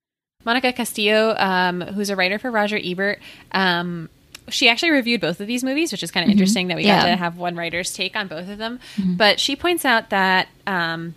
[0.45, 3.19] Monica Castillo, um, who's a writer for Roger Ebert,
[3.53, 4.09] um,
[4.49, 7.03] she actually reviewed both of these movies, which is kind of interesting that we got
[7.05, 7.11] Mm-hmm.
[7.11, 8.79] To have one writer's take on both of them.
[9.15, 11.15] But she points out that um,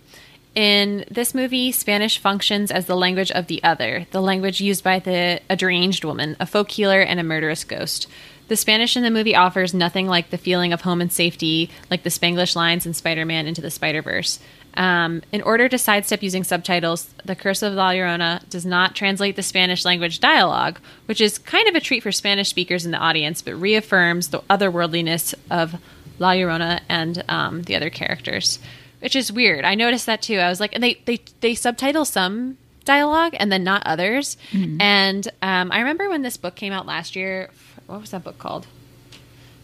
[0.57, 4.97] in this movie, Spanish functions as the language of the other, the language used by
[4.97, 8.07] the a deranged woman, a folk healer, and a murderous ghost.
[8.47, 12.01] The Spanish in the movie offers nothing like the feeling of home and safety, like
[12.01, 14.39] the Spanglish lines in Spider Man Into the Spider Verse.
[14.73, 19.35] Um, in order to sidestep using subtitles, The Curse of La Llorona does not translate
[19.35, 22.97] the Spanish language dialogue, which is kind of a treat for Spanish speakers in the
[22.97, 25.75] audience, but reaffirms the otherworldliness of
[26.17, 28.57] La Llorona and um, the other characters,
[28.99, 29.65] which is weird.
[29.65, 30.37] I noticed that too.
[30.39, 34.37] I was like, and they they they subtitle some dialogue and then not others.
[34.79, 37.49] And um, I remember when this book came out last year.
[37.85, 38.67] What was that book called?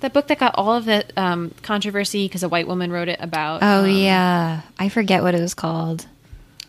[0.02, 3.20] That book that got all of the um, controversy because a white woman wrote it
[3.22, 3.64] about.
[3.64, 6.06] Oh um, yeah, I forget what it was called.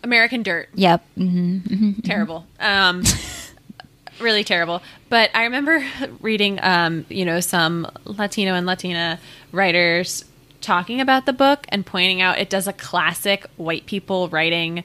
[0.03, 0.68] American Dirt.
[0.74, 1.05] Yep.
[1.18, 2.00] Mm-hmm.
[2.00, 2.46] terrible.
[2.61, 3.03] Um,
[4.20, 4.83] really terrible.
[5.09, 5.85] But I remember
[6.20, 9.18] reading, um, you know, some Latino and Latina
[9.50, 10.24] writers
[10.64, 14.83] talking about the book and pointing out it does a classic white people writing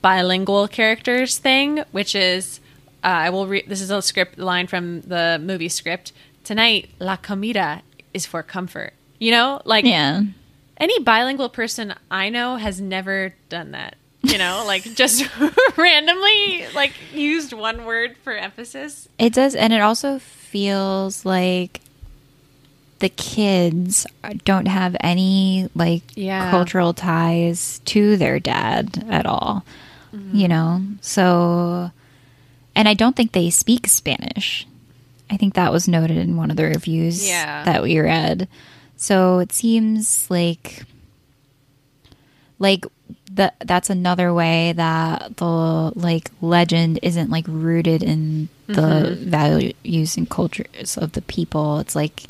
[0.00, 2.60] bilingual characters thing, which is
[3.04, 3.64] uh, I will read.
[3.68, 6.12] This is a script line from the movie script.
[6.44, 8.92] Tonight, la comida is for comfort.
[9.18, 10.22] You know, like Yeah.
[10.78, 13.96] any bilingual person I know has never done that.
[14.22, 15.24] You know, like just
[15.76, 19.08] randomly like used one word for emphasis.
[19.18, 21.80] It does, and it also feels like
[23.00, 24.06] the kids
[24.44, 26.50] don't have any like Yeah.
[26.50, 29.64] cultural ties to their dad at all.
[30.14, 30.36] Mm-hmm.
[30.36, 31.90] You know, so
[32.74, 34.66] and I don't think they speak Spanish.
[35.30, 37.64] I think that was noted in one of the reviews Yeah.
[37.64, 38.48] that we read.
[38.96, 40.84] So it seems like
[42.58, 42.84] like
[43.32, 45.46] that that's another way that the
[45.94, 49.30] like legend isn't like rooted in the Mm-hmm.
[49.30, 52.24] values and cultures of the people it's like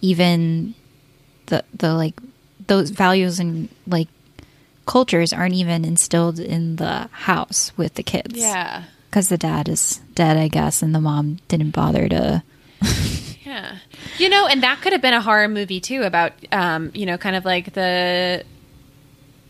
[0.00, 0.74] even
[1.46, 2.14] the the like
[2.66, 4.08] those values and like
[4.86, 8.84] cultures aren't even instilled in the house with the kids Yeah.
[9.08, 12.42] because the dad is dead i guess and the mom didn't bother to
[13.44, 13.78] Yeah.
[14.18, 17.18] You know, and that could have been a horror movie too about um, you know,
[17.18, 18.44] kind of like the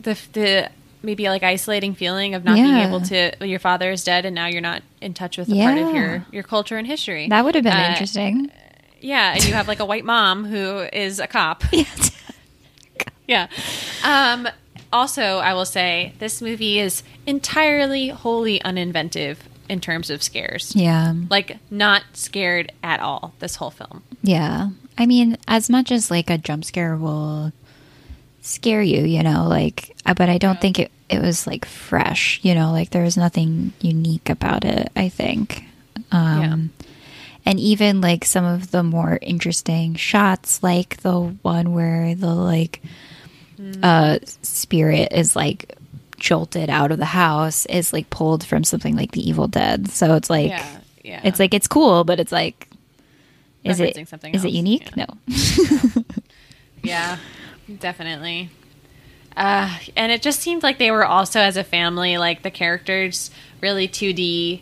[0.01, 0.69] the the
[1.03, 4.47] maybe like isolating feeling of not being able to your father is dead and now
[4.47, 7.27] you're not in touch with a part of your your culture and history.
[7.29, 8.49] that would have been Uh, interesting
[9.01, 11.63] Yeah, and you have like a white mom who is a cop.
[13.27, 13.47] yeah.
[14.03, 14.47] Um,
[14.93, 19.37] also, I will say this movie is entirely wholly uninventive
[19.69, 20.75] in terms of scares.
[20.75, 23.33] yeah Like not scared at all.
[23.39, 24.03] This whole film.
[24.21, 24.69] Yeah.
[24.97, 27.53] I mean, as much as like a jump scare will
[28.41, 32.39] scare you, you know, like, uh, but I don't think it, it was like fresh,
[32.43, 35.63] you know, like there was nothing unique about it, I think.
[36.11, 36.71] Um,
[37.45, 42.81] And even like some of the more interesting shots, like the one where the like
[43.81, 45.75] uh, spirit is like
[46.17, 49.89] jolted out of the house, is like pulled from something like The Evil Dead.
[49.89, 51.21] So it's like, yeah, yeah.
[51.23, 52.67] it's like it's cool, but it's like,
[53.63, 54.89] is it something is it unique?
[54.95, 55.05] yeah.
[55.07, 56.03] No.
[56.83, 57.17] Yeah,
[57.79, 58.49] definitely.
[59.35, 63.31] Uh, and it just seemed like they were also as a family, like the characters
[63.61, 64.61] really 2D.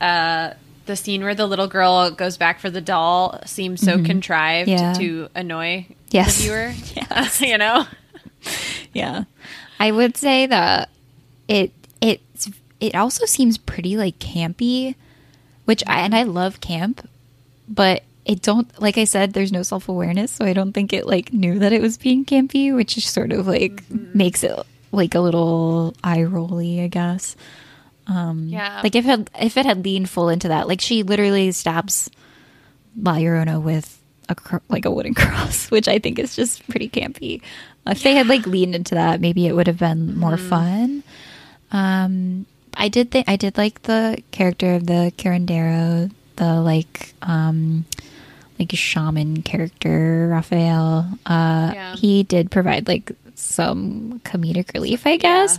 [0.00, 0.54] Uh,
[0.90, 4.04] the scene where the little girl goes back for the doll seems so mm-hmm.
[4.04, 4.92] contrived Yeah.
[4.94, 6.36] to annoy Yes.
[6.36, 6.72] the viewer.
[6.96, 7.40] Yes.
[7.40, 7.86] you know?
[8.92, 9.24] Yeah.
[9.78, 10.90] I would say that
[11.48, 12.50] it it's
[12.80, 14.94] it also seems pretty like campy,
[15.64, 17.08] which I and I love camp,
[17.68, 21.32] but it don't like I said there's no self-awareness, so I don't think it like
[21.32, 24.16] knew that it was being campy, which is sort of like mm-hmm.
[24.16, 24.58] makes it
[24.92, 27.36] like a little eye rolly, I guess.
[28.10, 28.80] Yeah.
[28.82, 32.10] Like if it if it had leaned full into that, like she literally stabs
[33.00, 36.88] La Llorona with a cr- like a wooden cross, which I think is just pretty
[36.88, 37.40] campy.
[37.86, 41.02] If they had like leaned into that, maybe it would have been more fun.
[41.72, 42.46] Um,
[42.76, 47.84] I did think I did like the character of the Curandero, the like um
[48.58, 51.08] like shaman character Rafael.
[51.26, 51.96] Uh, Yeah.
[51.96, 55.58] he did provide like some comedic relief, I guess.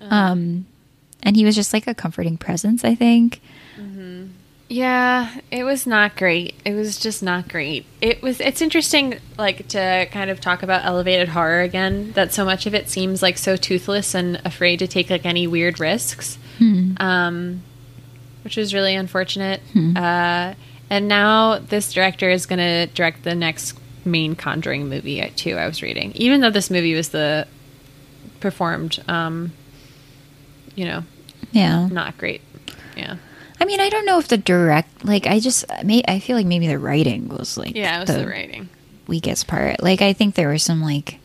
[0.00, 0.66] Um,
[1.22, 3.40] and he was just like a comforting presence, I think.
[4.72, 6.54] Yeah, it was not great.
[6.64, 7.84] It was just not great.
[8.00, 12.44] It was it's interesting like to kind of talk about elevated horror again that so
[12.44, 16.38] much of it seems like so toothless and afraid to take like any weird risks.
[16.98, 17.62] Um
[18.44, 19.60] which was really unfortunate.
[19.96, 20.54] Uh
[20.88, 25.56] and now this director is going to direct the next main Conjuring movie uh, too.
[25.56, 26.12] I was reading.
[26.14, 27.48] Even though this movie was the
[28.38, 29.50] performed um
[30.74, 31.04] you know,
[31.52, 31.88] Yeah.
[31.88, 32.40] not great.
[32.96, 33.16] Yeah.
[33.60, 36.46] I mean, I don't know if the direct, like, I just, may, I feel like
[36.46, 38.68] maybe the writing was like Yeah, it was the writing.
[39.06, 39.82] weakest part.
[39.82, 41.18] Like, I think there were some like,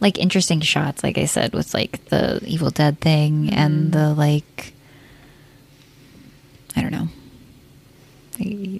[0.00, 4.72] like interesting shots, like I said, with like the Evil Dead thing and the like,
[6.76, 7.08] I don't know,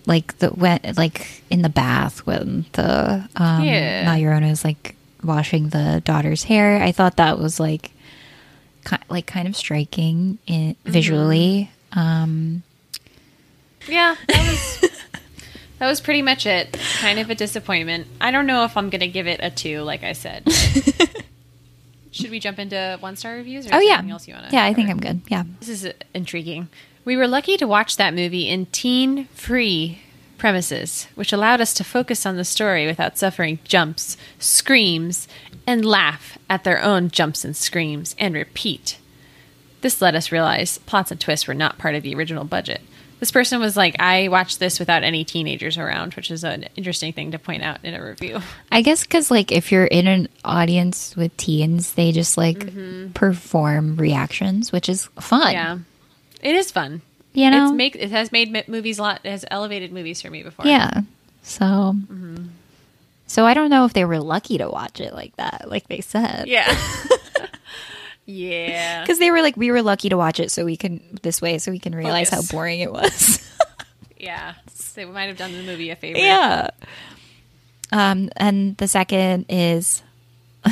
[0.07, 4.03] like the when like in the bath when the um, Yeah.
[4.21, 6.83] La is like washing the daughter's hair.
[6.83, 7.93] I thought that was like,
[9.09, 11.70] like kind of striking in, visually.
[11.92, 12.62] Um,
[13.88, 14.90] Yeah, that was
[15.79, 16.79] that was pretty much it.
[17.01, 18.07] Kind of a disappointment.
[18.20, 20.51] I don't know if I'm gonna give it a two, like I said.
[22.11, 23.66] Should we jump into one star reviews?
[23.66, 24.55] Or is oh yeah, else you want to?
[24.55, 24.64] yeah.
[24.64, 25.23] I think I'm good.
[25.29, 25.42] Yeah.
[25.59, 26.68] This is uh, intriguing.
[27.05, 29.99] We were lucky to watch that movie in teen free
[30.38, 35.27] premises, which allowed us to focus on the story without suffering jumps, screams,
[35.66, 38.98] and laugh at their own jumps and screams and repeat.
[39.81, 42.81] This let us realize plots and twists were not part of the original budget.
[43.20, 47.12] This person was like, I watched this without any teenagers around, which is an interesting
[47.12, 48.40] thing to point out in a review.
[48.70, 53.12] I guess because like if you're in an audience with teens, they just like mm-hmm.
[53.12, 55.53] perform reactions, which is fun.
[55.53, 55.79] Yeah.
[56.42, 57.03] It is fun.
[57.33, 57.66] You know?
[57.66, 60.66] It's make, it has made movies a lot, it has elevated movies for me before.
[60.66, 61.03] Yeah.
[61.42, 61.64] So.
[61.64, 62.46] Mm-hmm.
[63.27, 66.01] So I don't know if they were lucky to watch it like that, like they
[66.01, 66.47] said.
[66.47, 66.77] Yeah.
[68.27, 69.01] yeah.
[69.03, 71.59] Because they were like, we were lucky to watch it, so we can this way,
[71.59, 72.51] so we can realize Focus.
[72.51, 73.41] how boring it was.
[74.17, 74.55] Yeah.
[74.95, 76.19] They might have done the movie a favor.
[76.19, 76.71] yeah.
[77.93, 80.03] Um, and the second is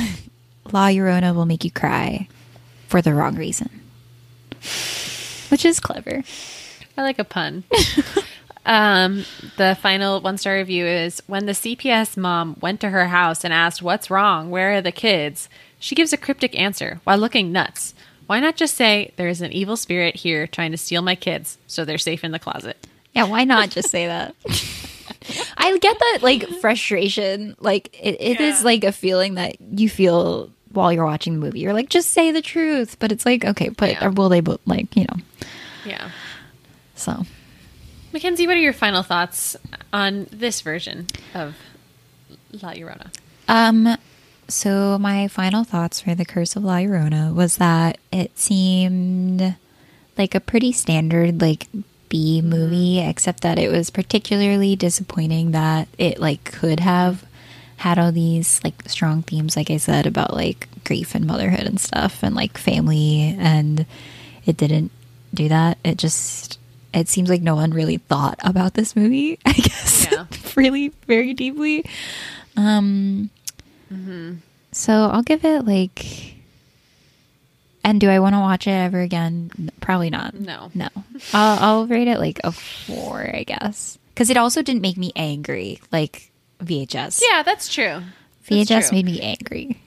[0.71, 2.27] La Llorona will make you cry
[2.87, 3.69] for the wrong reason,
[5.49, 6.23] which is clever.
[6.97, 7.63] I like a pun.
[8.65, 9.25] Um,
[9.57, 13.53] the final one star review is when the CPS mom went to her house and
[13.53, 14.49] asked, What's wrong?
[14.49, 15.49] Where are the kids?
[15.79, 17.93] She gives a cryptic answer while looking nuts.
[18.25, 21.57] Why not just say, There is an evil spirit here trying to steal my kids,
[21.67, 22.77] so they're safe in the closet?
[23.13, 24.33] Yeah, why not just say that?
[25.57, 27.55] I get that like frustration.
[27.59, 28.65] Like it, it is Yeah.
[28.65, 31.59] like a feeling that you feel while you're watching the movie.
[31.59, 32.97] You're like, just say the truth.
[32.99, 34.05] But it's like, okay, but Yeah.
[34.07, 35.17] or will they like, you know.
[35.85, 36.09] Yeah.
[36.95, 37.25] So
[38.13, 39.57] Mackenzie, what are your final thoughts
[39.91, 41.55] on this version of
[42.61, 43.11] La Llorona?
[43.47, 43.97] Um,
[44.47, 49.55] so my final thoughts for the Curse of La Llorona was that it seemed
[50.15, 51.67] like a pretty standard like
[52.09, 57.25] B movie, except that it was particularly disappointing that it like could have
[57.77, 61.79] had all these like strong themes, like I said about like grief and motherhood and
[61.79, 63.87] stuff, and like family, and
[64.45, 64.91] it didn't
[65.33, 65.79] do that.
[65.83, 66.59] It just
[66.93, 69.39] it seems like no one really thought about this movie.
[69.45, 70.25] I guess Yeah.
[70.55, 71.85] really very deeply.
[72.55, 73.29] Um,
[74.71, 76.35] so I'll give it like.
[77.85, 79.69] And do I want to watch it ever again?
[79.81, 80.35] Probably not.
[80.35, 80.71] No.
[80.73, 80.87] No.
[81.33, 83.97] I'll, I'll rate it like a four, I guess.
[84.13, 86.31] Because it also didn't make me angry like
[86.63, 87.21] VHS.
[87.27, 88.01] Yeah, that's true.
[88.47, 88.97] That's VHS true.
[88.97, 89.81] made me angry.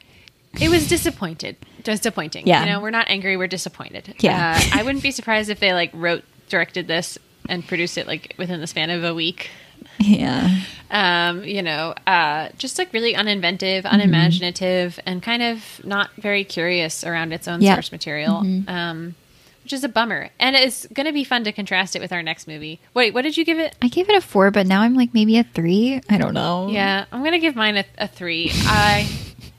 [0.61, 1.57] It was disappointed.
[1.84, 2.46] Disappointing.
[2.46, 2.61] Yeah.
[2.64, 4.14] You know, we're not angry, we're disappointed.
[4.18, 4.59] Yeah.
[4.61, 7.18] Uh, I wouldn't be surprised if they like wrote, directed this
[7.49, 9.51] and produced it like within the span of a week.
[9.99, 10.61] Yeah.
[10.90, 17.05] um, you know, uh, just like really uninventive, unimaginative, and kind of not very curious
[17.05, 18.44] around its own source material.
[18.68, 19.14] Um,
[19.62, 22.22] which is a bummer, and it's going to be fun to contrast it with our
[22.22, 22.78] next movie.
[22.94, 23.74] Wait, what did you give it?
[23.82, 26.01] I gave it a four, but now I'm like maybe a three.
[26.09, 26.68] I don't know.
[26.70, 28.51] Yeah, I'm gonna give mine a, a three.
[28.53, 29.09] I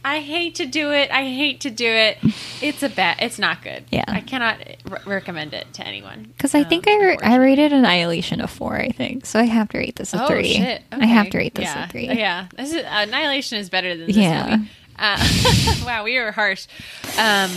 [0.10, 1.12] I hate to do it.
[1.12, 2.18] I hate to do it.
[2.62, 3.18] It's a bad.
[3.20, 3.84] It's not good.
[3.92, 4.06] Yeah.
[4.08, 6.32] I cannot re- recommend it to anyone.
[6.36, 9.26] Because I Um, think I, ra- I rated Annihilation a four, I think.
[9.26, 10.54] So I have to rate this a Oh three.
[10.54, 10.82] shit!
[10.92, 11.86] I have to rate this yeah.
[11.86, 12.08] a three.
[12.08, 14.58] Yeah, this is, Annihilation is better than this Yeah.
[14.58, 14.70] movie.
[14.98, 15.28] Uh,
[15.86, 16.68] wow, we were harsh.
[17.20, 17.52] Um,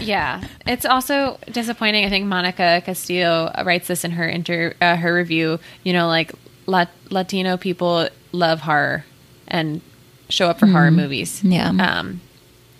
[0.00, 2.04] yeah, it's also disappointing.
[2.04, 5.58] I think Monica Castillo writes this in her inter uh, her review.
[5.84, 6.32] You know, like
[6.66, 9.04] Lat- Latino people love horror
[9.48, 9.80] and
[10.28, 11.38] show up for horror movies.
[11.38, 11.52] Mm-hmm.
[11.52, 11.68] Yeah.
[11.68, 12.20] um,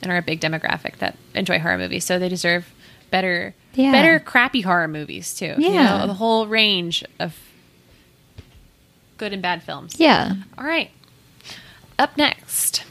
[0.03, 2.73] and are a big demographic that enjoy horror movies, so they deserve
[3.11, 3.93] better, Yeah.
[3.93, 5.55] better crappy horror movies too.
[5.59, 5.99] You Yeah.
[5.99, 7.35] know, the whole range of
[9.17, 9.95] good and bad films.
[9.99, 10.35] Yeah.
[10.59, 10.91] All right.
[11.99, 12.85] Up next,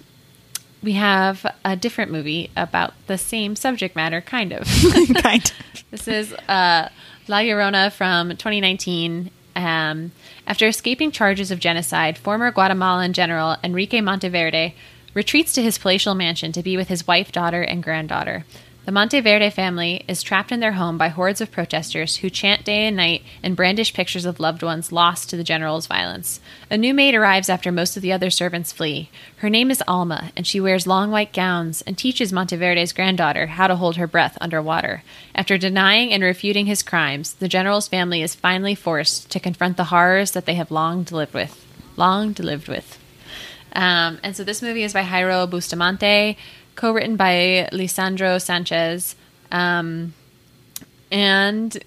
[0.81, 4.67] we have a different movie about the same subject matter, kind of.
[5.21, 5.51] kind
[5.91, 6.89] this is uh,
[7.27, 9.29] La Llorona from 2019.
[9.55, 10.11] Um,
[10.45, 14.73] after escaping charges of genocide, former Guatemalan general Enrique Monteverde
[15.13, 18.45] retreats to his palatial mansion to be with his wife, daughter, and granddaughter.
[18.85, 22.85] The Monteverde family is trapped in their home by hordes of protesters who chant day
[22.85, 26.39] and night and brandish pictures of loved ones lost to the general's violence.
[26.69, 29.09] A new maid arrives after most of the other servants flee.
[29.37, 33.65] Her name is Alma, and she wears long white gowns and teaches Monteverde's granddaughter how
[33.65, 35.01] to hold her breath underwater.
[35.33, 39.85] After denying and refuting his crimes, the general's family is finally forced to confront the
[39.85, 41.65] horrors that they have long lived with.
[41.95, 42.99] Long lived with.
[43.73, 46.37] Um, and so this movie is by Jairo Bustamante,
[46.75, 49.15] co-written by Lisandro Sanchez,
[49.51, 50.13] um,
[51.11, 51.77] and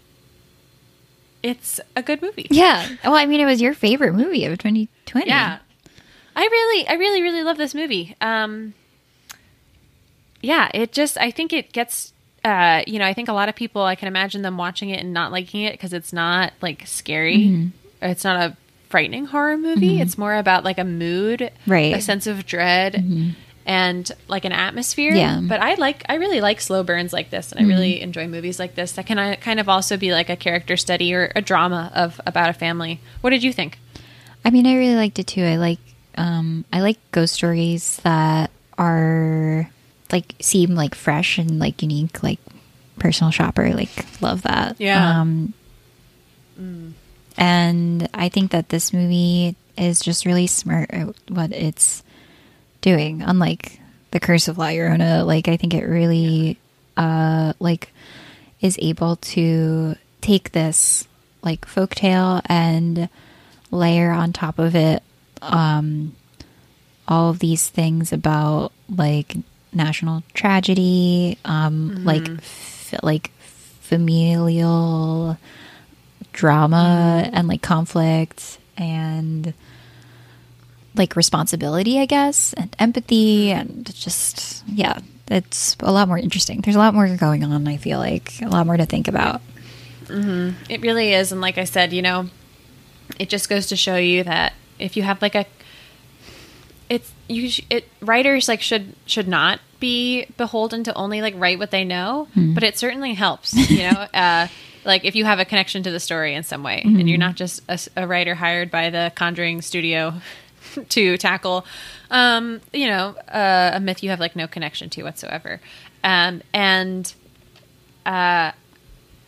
[1.42, 2.46] it's a good movie.
[2.50, 2.88] Yeah.
[3.04, 5.28] Well, I mean, it was your favorite movie of 2020.
[5.28, 5.58] Yeah.
[6.34, 8.16] I really, I really, really love this movie.
[8.20, 8.74] Um,
[10.40, 12.12] yeah, it just, I think it gets,
[12.44, 15.00] uh, you know, I think a lot of people, I can imagine them watching it
[15.00, 17.70] and not liking it because it's not like scary.
[18.00, 18.56] It's not a
[18.88, 20.00] frightening horror movie.
[20.00, 21.94] It's more about like a mood, Right.
[21.94, 23.34] A sense of dread.
[23.68, 25.42] And like an atmosphere, Yeah.
[25.42, 28.58] But I like, I really like slow burns like this, and I really enjoy movies
[28.58, 31.42] like this that can uh, kind of also be like a character study or a
[31.42, 32.98] drama of about a family.
[33.20, 33.78] What did you think?
[34.42, 35.44] I mean, I really liked it too.
[35.44, 35.80] I like,
[36.16, 39.68] um, I like ghost stories that are
[40.10, 42.38] like seem like fresh and like unique, like
[42.98, 43.74] personal shopper.
[43.74, 43.90] Like,
[44.22, 44.76] love that.
[44.80, 45.20] Yeah.
[45.20, 45.52] Um,
[47.36, 52.02] and I think that this movie is just really smart at what it's
[52.96, 53.22] doing.
[53.22, 53.80] Unlike
[54.10, 56.58] the Curse of La Llorona, like I think it really,
[56.96, 57.92] uh, like
[58.60, 61.06] is able to take this
[61.42, 63.08] like folktale and
[63.70, 65.02] layer on top of it
[65.42, 66.14] um
[67.06, 69.36] all of these things about like
[69.72, 73.30] national tragedy um like f- like
[73.80, 75.38] familial
[76.32, 79.54] drama and like conflict and
[80.98, 84.98] like responsibility i guess and empathy and just yeah
[85.30, 86.60] it's a lot more interesting.
[86.60, 89.40] There's a lot more going on i feel like a lot more to think about.
[90.04, 90.70] Mm-hmm.
[90.70, 92.30] It really is, and like I said, you know,
[93.18, 95.44] it just goes to show you that if you have like a,
[96.88, 101.58] it's you sh- it writers like should should not be beholden to only like write
[101.58, 102.54] what they know, hmm.
[102.54, 103.90] but it certainly helps, you know.
[104.14, 104.48] uh,
[104.86, 107.20] like if you have a connection to the story in some way, and you're hmm.
[107.20, 107.60] not just
[107.94, 110.14] a writer hired by the Conjuring studio
[110.88, 111.64] to tackle,
[112.10, 115.60] um, you know, uh, a myth you have like no connection to whatsoever,
[116.04, 117.14] um, and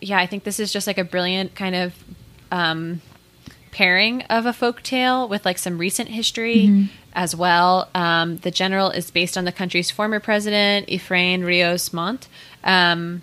[0.00, 1.94] yeah, I think this is just like a brilliant kind of
[2.50, 3.02] um,
[3.70, 7.88] pairing of a folk tale with like some recent history as well.
[7.94, 12.28] Um, the general is based on the country's former president, Efrain Rios Montt.
[12.64, 13.22] Um,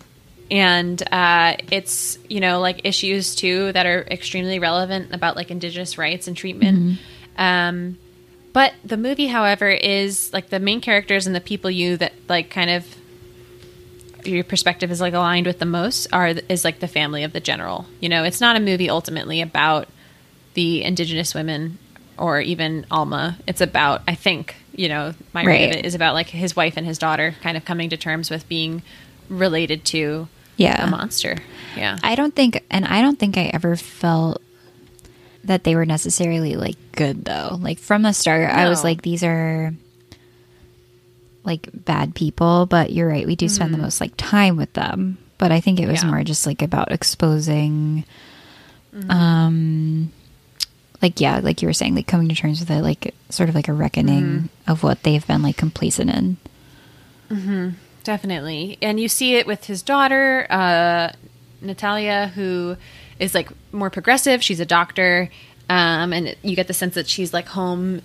[0.50, 5.98] and uh, it's, you know, like issues too that are extremely relevant about like indigenous
[5.98, 7.00] rights and treatment.
[7.38, 7.98] Um,
[8.54, 12.50] but the movie, however, is like the main characters and the people you that like
[12.50, 12.86] kind of
[14.26, 17.40] your perspective is like aligned with the most are is like the family of the
[17.40, 17.86] general.
[18.00, 19.88] You know, it's not a movie ultimately about
[20.54, 21.78] the indigenous women
[22.18, 23.38] or even Alma.
[23.48, 26.74] It's about I think, you know, my read of it is about like his wife
[26.78, 28.82] and his daughter kind of coming to terms with being
[29.30, 30.28] related to
[30.58, 30.86] Yeah.
[30.86, 31.38] a monster.
[31.78, 31.98] Yeah.
[32.04, 34.42] I don't think, and I don't think I ever felt
[35.48, 37.58] that they were necessarily like good though.
[37.60, 39.74] Like from the start, I was like, these are
[41.44, 43.26] like bad people, but you're right.
[43.26, 45.18] We do spend the most like time with them.
[45.38, 46.10] But I think it was Yeah.
[46.10, 48.04] more just like about exposing,
[49.10, 50.12] um,
[51.02, 53.56] like yeah, like you were saying, like coming to terms with it, like sort of
[53.56, 54.72] like a reckoning Mm-hmm.
[54.72, 56.10] of what they've been like complacent
[57.30, 57.76] in.
[58.04, 58.78] Definitely.
[58.82, 61.12] And you see it with his daughter, uh,
[61.62, 62.78] Natalia, who
[63.20, 64.44] is like more progressive.
[64.44, 65.30] She's a doctor.
[65.70, 68.02] Um, and you get the sense that she's like home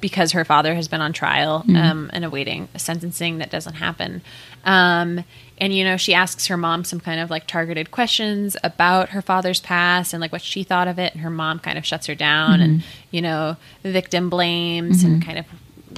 [0.00, 4.22] because her father has been on trial um, and awaiting a sentencing that doesn't happen.
[4.64, 5.24] Um,
[5.58, 9.22] and, you know, she asks her mom some kind of like targeted questions about her
[9.22, 11.12] father's past and like what she thought of it.
[11.12, 15.38] And her mom kind of shuts her down and, you know, victim blames and kind
[15.38, 15.46] of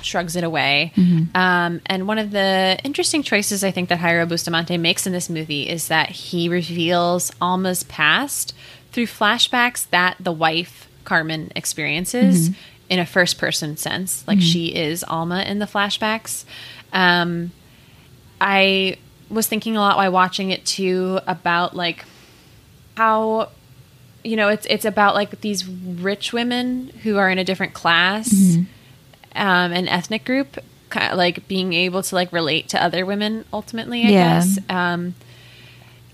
[0.05, 0.93] shrugs it away.
[1.35, 5.29] Um, and one of the interesting choices I think that Jairo Bustamante makes in this
[5.31, 8.55] movie is that he reveals Alma's past
[8.93, 12.51] through flashbacks that the wife Carmen experiences
[12.91, 16.45] in a first person sense, like she is Alma in the flashbacks.
[16.93, 17.51] Um,
[18.41, 18.99] I
[19.31, 22.05] was thinking a lot while watching it too about like
[22.97, 23.49] how
[24.23, 28.31] you know it's it's about like these rich women who are in a different class
[29.37, 30.59] um, an ethnic group
[30.91, 34.35] kind of like being able to like relate to other women ultimately i Yeah.
[34.41, 35.15] guess um,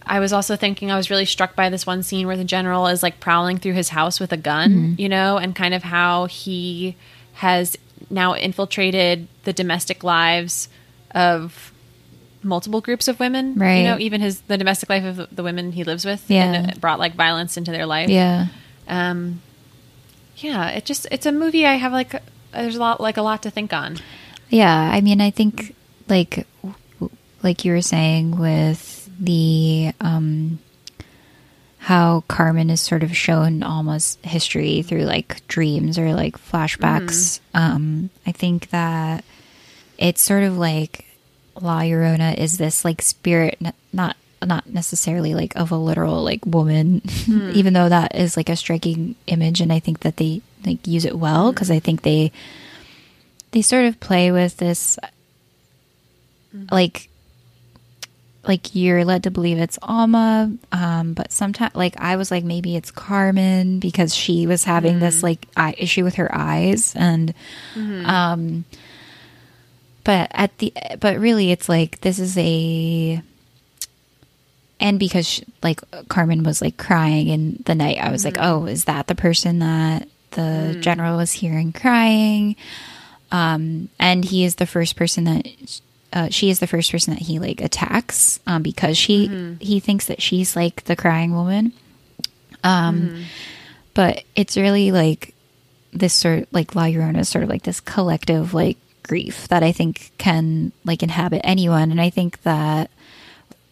[0.06, 2.86] i was also thinking i was really struck by this one scene where the general
[2.86, 6.26] is like prowling through his house with a gun you know and kind of how
[6.26, 6.96] he
[7.34, 7.76] has
[8.08, 10.68] now infiltrated the domestic lives
[11.14, 11.72] of
[12.42, 13.78] multiple groups of women Right.
[13.80, 16.54] you know even his the domestic life of the women he lives with Yeah.
[16.54, 18.46] and brought like violence into their life Yeah.
[18.88, 19.42] um
[20.36, 22.14] yeah it just it's a movie i have like
[22.52, 23.98] there's a lot like a lot to think on.
[24.48, 25.74] Yeah, I mean, I think
[26.08, 26.46] like
[27.42, 30.58] like you were saying with the um
[31.78, 37.40] how Carmen is sort of shown Alma's history through like dreams or like flashbacks.
[37.54, 39.24] Um I think that
[39.98, 41.06] it's sort of like
[41.60, 46.44] La Llorona is this like spirit n- not not necessarily like of a literal like
[46.46, 47.02] woman
[47.54, 51.04] even though that is like a striking image and I think that they like use
[51.04, 52.32] it well because I think they
[53.52, 54.98] they sort of play with this
[56.70, 57.08] like
[58.46, 62.74] like you're led to believe it's Alma, um, but sometimes like I was like maybe
[62.74, 67.34] it's Carmen because she was having this like eye issue with her eyes and
[68.06, 68.64] um
[70.04, 73.22] but at the but really it's like this is a
[74.80, 78.64] and because she, like Carmen was like crying in the night I was like oh
[78.66, 82.56] is that the person that the general was hearing crying
[83.32, 85.46] um and he is the first person that
[86.12, 89.28] uh, she is the first person that he like attacks um, because she
[89.60, 91.72] he thinks that she's like the crying woman.
[92.64, 93.24] Um
[93.94, 95.34] but it's really like
[95.92, 99.72] this sort like La Llorona is sort of like this collective like grief that I
[99.72, 101.90] think can like inhabit anyone.
[101.90, 102.90] And I think that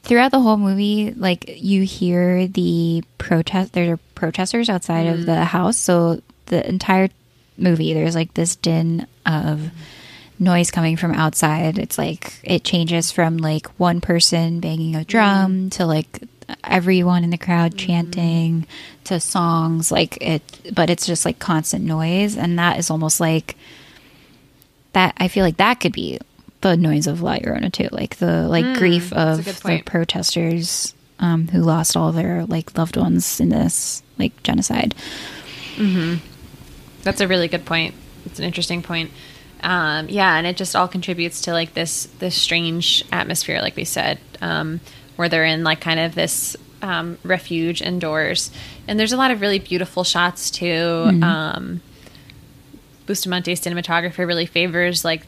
[0.02, 5.44] throughout the whole movie like you hear the protest there are protesters outside of the
[5.44, 5.76] house.
[5.76, 7.08] So the entire
[7.56, 9.70] movie there's like this din of
[10.38, 11.78] noise coming from outside.
[11.78, 16.22] It's like it changes from like one person banging a drum to like
[16.64, 18.66] everyone in the crowd chanting
[19.04, 23.54] to songs like it but it's just like constant noise and that is almost like
[24.94, 26.18] that I feel like that could be
[26.60, 31.60] the noise of La Llorona too, like the like grief of the protesters um, who
[31.60, 34.94] lost all their like loved ones in this like genocide.
[37.02, 37.94] That's a really good point.
[38.26, 39.10] It's an interesting point.
[39.62, 43.84] Um yeah and it just all contributes to like this this strange atmosphere like we
[43.84, 44.80] said um
[45.16, 48.50] where they're in like kind of this um refuge indoors.
[48.86, 51.10] And there's a lot of really beautiful shots too.
[51.22, 51.80] Um
[53.06, 55.22] Bustamante's cinematography really favors like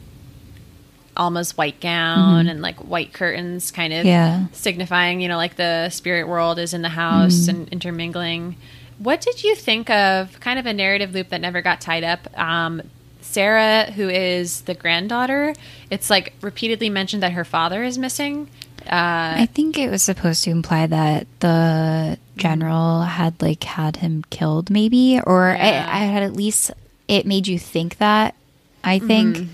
[1.17, 4.47] Alma's white gown and like white curtains, kind of Yeah.
[4.53, 8.57] signifying, you know, like the spirit world is in the house and intermingling.
[9.01, 12.29] What did you think of kind of a narrative loop that never got tied up?
[12.39, 12.83] Um,
[13.23, 15.55] Sarah, who is the granddaughter,
[15.91, 18.49] it's like repeatedly mentioned that her father is missing.
[18.85, 24.25] Uh, I think it was supposed to imply that the general had like had him
[24.31, 25.87] killed, maybe, or Yeah.
[25.89, 26.71] I, I had at least
[27.09, 28.35] it made you think that.
[28.83, 29.49] I think,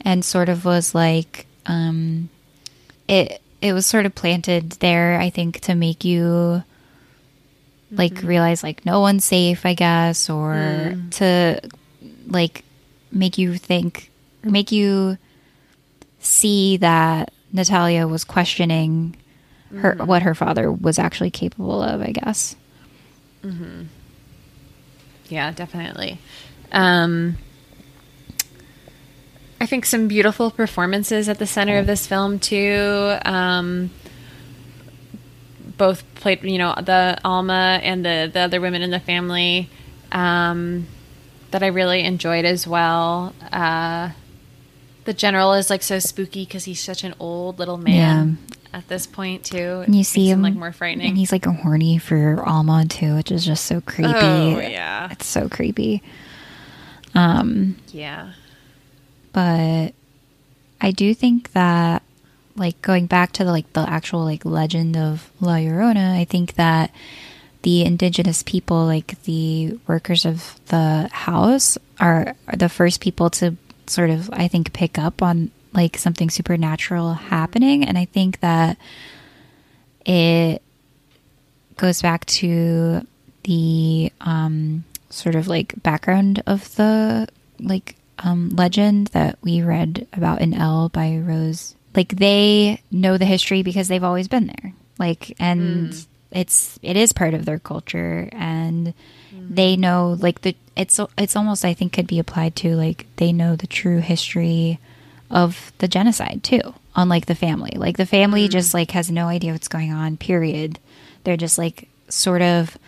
[0.00, 2.28] and sort of was like, um,
[3.06, 5.18] it it was sort of planted there.
[5.20, 6.64] I think to make you
[7.90, 11.60] like realize like no one's safe, I guess, or to
[12.26, 12.64] like
[13.10, 14.10] make you think
[14.44, 15.16] or make you
[16.20, 19.16] see that Natalia was questioning
[19.74, 22.56] her what her father was actually capable of, I guess.
[25.28, 26.18] Yeah, definitely.
[26.72, 27.36] Um,
[29.60, 33.16] I think some beautiful performances at the center of this film too.
[33.24, 33.90] Um,
[35.78, 39.70] both played, you know, the Alma and the the other women in the family
[40.12, 40.86] um,
[41.50, 43.34] that I really enjoyed as well.
[43.50, 44.10] Uh,
[45.04, 48.38] the general is like so spooky because he's such an old little man
[48.72, 49.82] at this point too.
[49.86, 51.08] And you see him like more frightening.
[51.08, 54.12] and he's like horny for Alma too, which is just so creepy.
[54.14, 55.08] Oh, yeah.
[55.10, 56.02] it's so creepy.
[57.14, 58.32] Um, yeah.
[59.32, 59.94] but
[60.80, 62.02] I do think that
[62.58, 66.54] like going back to the like the actual like legend of La Llorona, I think
[66.54, 66.92] that
[67.62, 73.56] the indigenous people, like the workers of the house, are, are the first people to
[73.86, 78.78] sort of I think pick up on like something supernatural happening, and I think that
[80.04, 80.62] it
[81.76, 83.06] goes back to
[83.44, 87.28] the um, sort of like background of the
[87.60, 91.74] like um, legend that we read about in Elle by Rose.
[91.98, 94.72] Like they know the history because they've always been there.
[95.00, 98.94] Like and it's it is part of their culture and
[99.32, 103.32] they know like the it's it's almost I think could be applied to like they
[103.32, 104.78] know the true history
[105.28, 107.72] of the genocide too unlike the family.
[107.74, 110.78] Like the family just like has no idea what's going on period.
[111.24, 112.78] They're just like sort of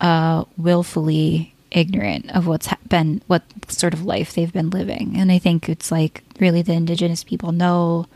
[0.00, 5.14] uh willfully ignorant of what's ha- been what sort of life they've been living.
[5.16, 8.06] And i think it's like really the indigenous people know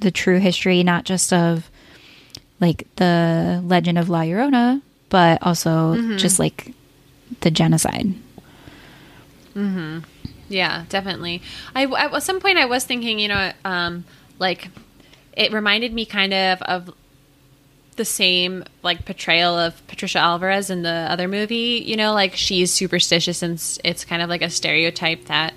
[0.00, 1.70] the true history not just of
[2.60, 6.72] like the legend of la llorona but also just like
[7.40, 8.14] the genocide.
[10.48, 11.42] Yeah, definitely.
[11.74, 14.04] I at some point I was thinking, you know, um,
[14.38, 14.68] like
[15.36, 16.94] it reminded me kind of of
[17.98, 21.82] the same like portrayal of Patricia Alvarez in the other movie.
[21.86, 25.52] You know, like she's superstitious, and it's kind of like a stereotype that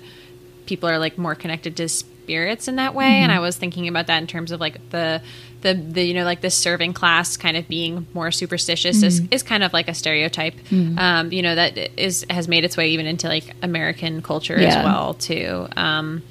[0.66, 3.06] people are like more connected to spirits in that way.
[3.06, 5.22] And I was thinking about that in terms of like the
[5.62, 9.42] the, the you know like the serving class kind of being more superstitious is, is
[9.44, 10.54] kind of like a stereotype
[10.98, 14.78] um, you know that is has made its way even into like American culture Yeah.
[14.80, 16.22] as well too um,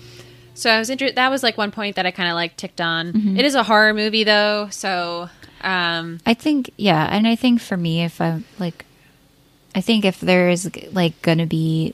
[0.53, 2.81] so I was interested that was like one point that I kind of like ticked
[2.81, 5.29] on It is a horror movie though so
[5.63, 8.85] um, I think, yeah, and I think for me, if I'm like,
[9.73, 11.93] I think if there is like gonna be,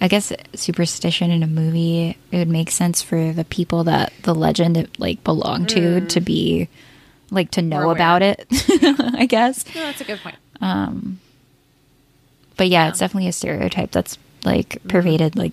[0.00, 4.34] I guess superstition in a movie, it would make sense for the people that the
[4.34, 6.08] legend like belong to mm.
[6.08, 6.68] to be
[7.30, 8.46] like to know about it.
[8.52, 11.20] I guess, no, that's a good point um,
[12.56, 14.88] but yeah, it's definitely a stereotype that's like mm-hmm.
[14.88, 15.52] pervaded like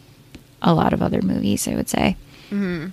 [0.61, 1.67] a lot of other movies.
[1.67, 2.15] I would say.
[2.49, 2.89] Mm-hmm.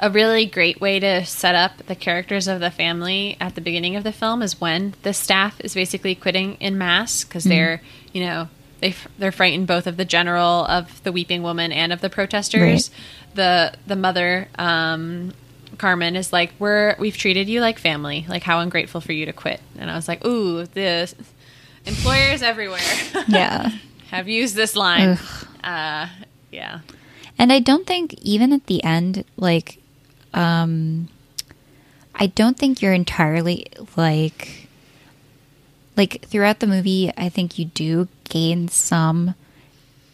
[0.00, 3.96] A really great way to set up the characters of the family at the beginning
[3.96, 7.80] of the film is when the staff is basically quitting in mass because they're
[8.12, 8.48] you know
[8.80, 12.08] they f- they're frightened both of the general of the weeping woman and of the
[12.10, 12.90] protesters.
[13.34, 15.32] The the mother um
[15.78, 18.24] Carmen is like we're we've treated you like family.
[18.28, 19.60] Like how ungrateful for you to quit.
[19.78, 21.12] And I was like ooh the
[21.86, 22.80] employers everywhere.
[23.28, 23.70] Yeah.
[24.10, 25.18] have used this line.
[25.64, 26.08] Uh
[26.52, 26.80] yeah.
[27.38, 29.78] And I don't think even at the end, like,
[30.34, 31.08] um,
[32.14, 33.66] I don't think you're entirely
[33.96, 34.68] like,
[35.96, 37.12] like throughout the movie.
[37.16, 39.34] I think you do gain some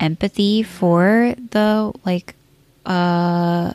[0.00, 2.34] empathy for the like,
[2.86, 3.72] uh,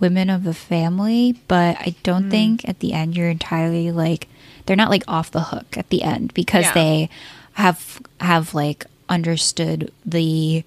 [0.00, 4.28] women of the family, but I don't think at the end you're entirely like
[4.66, 6.72] they're not like off the hook at the end because Yeah.
[6.74, 7.10] they
[7.52, 10.64] have have like understood the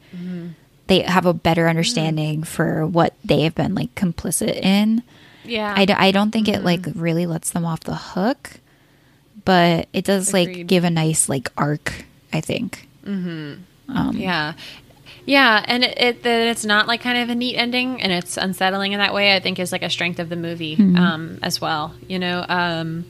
[0.87, 5.03] they have a better understanding for what they have been like complicit in.
[5.45, 8.59] yeah I, d- I don't think it like really lets them off the hook,
[9.45, 12.87] but it does like give a nice like arc, I think.
[14.13, 14.53] Yeah.
[15.25, 18.37] Yeah, and it, it that it's not like kind of a neat ending, and it's
[18.37, 19.35] unsettling in that way.
[19.35, 21.93] I think is like a strength of the movie um, as well.
[22.07, 23.03] You know, um,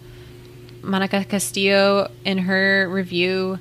[0.82, 3.59] Monica Castillo in her review,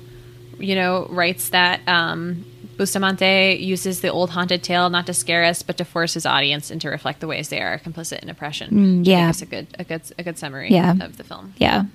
[0.57, 2.45] you know, writes that um,
[2.77, 6.69] Bustamante uses the old haunted tale not to scare us, but to force his audience
[6.71, 8.69] and to reflect the ways they are complicit in oppression.
[9.01, 9.29] Mm, yeah.
[9.29, 10.93] It's a good, a good, a good summary Yeah.
[11.01, 11.53] of the film.
[11.57, 11.85] Yeah,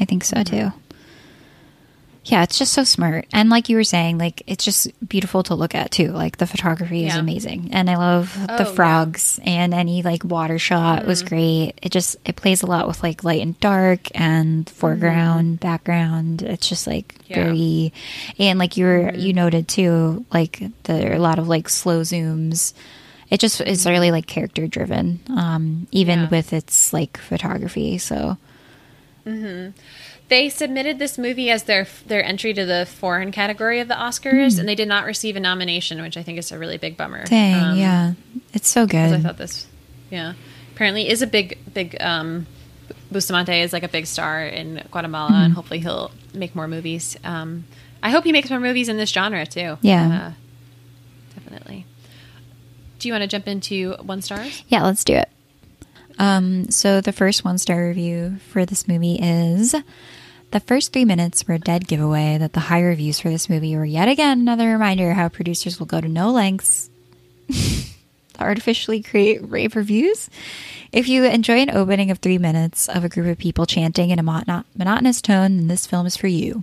[0.00, 0.72] I think so too.
[2.26, 3.26] Yeah, it's just so smart.
[3.34, 6.08] And like you were saying, like it's just beautiful to look at too.
[6.08, 7.20] Like the photography is Yeah.
[7.20, 7.68] amazing.
[7.72, 8.72] And I love Oh, the yeah.
[8.72, 11.28] frogs and any like water shot was mm-hmm.
[11.28, 11.72] great.
[11.82, 14.74] It just it plays a lot with like light and dark and mm-hmm.
[14.74, 16.40] foreground, background.
[16.40, 17.44] It's just like Yeah.
[17.44, 17.92] very
[18.38, 19.20] and like you were mm-hmm.
[19.20, 22.72] you noted too, like there are a lot of like slow zooms.
[23.28, 26.28] It just is really like character driven, um, even Yeah.
[26.30, 27.98] with its like photography.
[27.98, 28.38] So
[30.28, 34.58] They submitted this movie as their their entry to the foreign category of the Oscars,
[34.58, 37.24] and they did not receive a nomination, which I think is a really big bummer.
[37.26, 38.12] Dang, Um, yeah.
[38.54, 39.66] It's so 'cause I thought this,
[40.10, 40.32] yeah,
[40.74, 42.46] apparently is a big big um,
[43.12, 47.16] Bustamante is like a big star in Guatemala, and hopefully he'll make more movies.
[47.22, 47.64] Um,
[48.02, 49.78] I hope he makes more movies in this genre too.
[49.82, 50.32] Yeah.
[50.32, 51.86] Uh, definitely.
[52.98, 54.62] Do you want to jump into one stars?
[54.68, 55.28] Yeah, let's do it.
[56.18, 59.74] Um, so the first one star review for this movie is
[60.52, 63.76] the first three minutes were a dead giveaway that the high reviews for this movie
[63.76, 66.88] were yet again another reminder how producers will go to no lengths
[68.34, 70.30] to artificially create rave reviews.
[70.92, 74.20] If you enjoy an opening of three minutes of a group of people chanting in
[74.20, 76.62] a mono- monotonous tone, then this film is for you.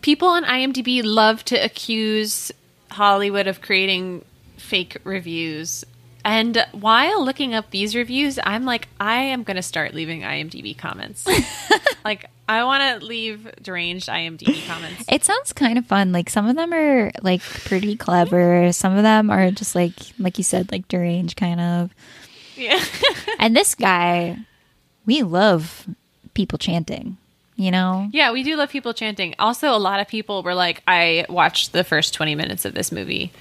[0.00, 2.52] People on IMDb love to accuse
[2.90, 4.24] Hollywood of creating
[4.56, 5.84] fake reviews.
[6.24, 10.76] And while looking up these reviews, I'm like, I am going to start leaving IMDb
[10.76, 11.26] comments.
[12.04, 15.04] like, I want to leave deranged IMDb comments.
[15.08, 16.12] It sounds kind of fun.
[16.12, 18.72] Like some of them are like pretty clever.
[18.72, 21.90] Some of them are just like, like you said, like deranged kind of.
[22.56, 22.82] Yeah.
[23.38, 24.38] And this guy,
[25.04, 25.88] we love
[26.32, 27.16] people chanting,
[27.56, 28.08] you know?
[28.12, 29.34] yeah, we do love people chanting.
[29.40, 32.92] Also, a lot of people were like, I watched the first 20 minutes of this
[32.92, 33.32] movie.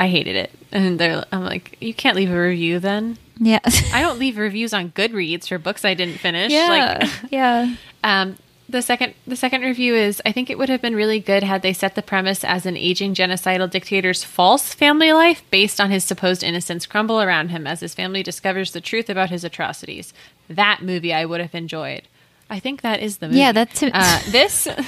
[0.00, 0.50] I hated it.
[0.72, 3.18] And they're, I'm like, you can't leave a review then.
[3.38, 3.58] Yeah.
[3.92, 6.50] I don't leave reviews on Goodreads for books I didn't finish.
[6.50, 6.98] yeah.
[7.02, 7.76] Like, yeah.
[8.02, 11.42] Um, the second the second review is I think it would have been really good
[11.42, 15.90] had they set the premise as an aging genocidal dictator's false family life based on
[15.90, 20.14] his supposed innocence crumble around him as his family discovers the truth about his atrocities.
[20.48, 22.02] That movie I would have enjoyed.
[22.48, 23.40] I think that is the movie.
[23.40, 23.90] Yeah, that's it.
[23.92, 24.66] uh, this.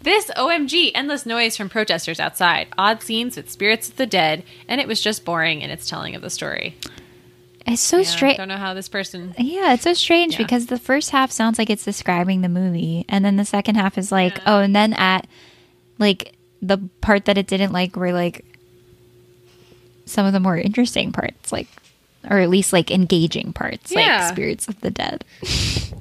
[0.00, 4.80] This OMG, endless noise from protesters outside, odd scenes with spirits of the dead, and
[4.80, 6.76] it was just boring in its telling of the story.
[7.66, 8.36] It's so Yeah, strange.
[8.38, 9.34] Don't know how this person.
[9.36, 10.38] Yeah, it's so strange Yeah.
[10.38, 13.98] because the first half sounds like it's describing the movie, and then the second half
[13.98, 15.26] is like, oh, and then at
[15.98, 18.44] like the part that it didn't like were like
[20.06, 21.66] some of the more interesting parts, like,
[22.30, 24.20] or at least like engaging parts, Yeah.
[24.22, 25.24] like spirits of the dead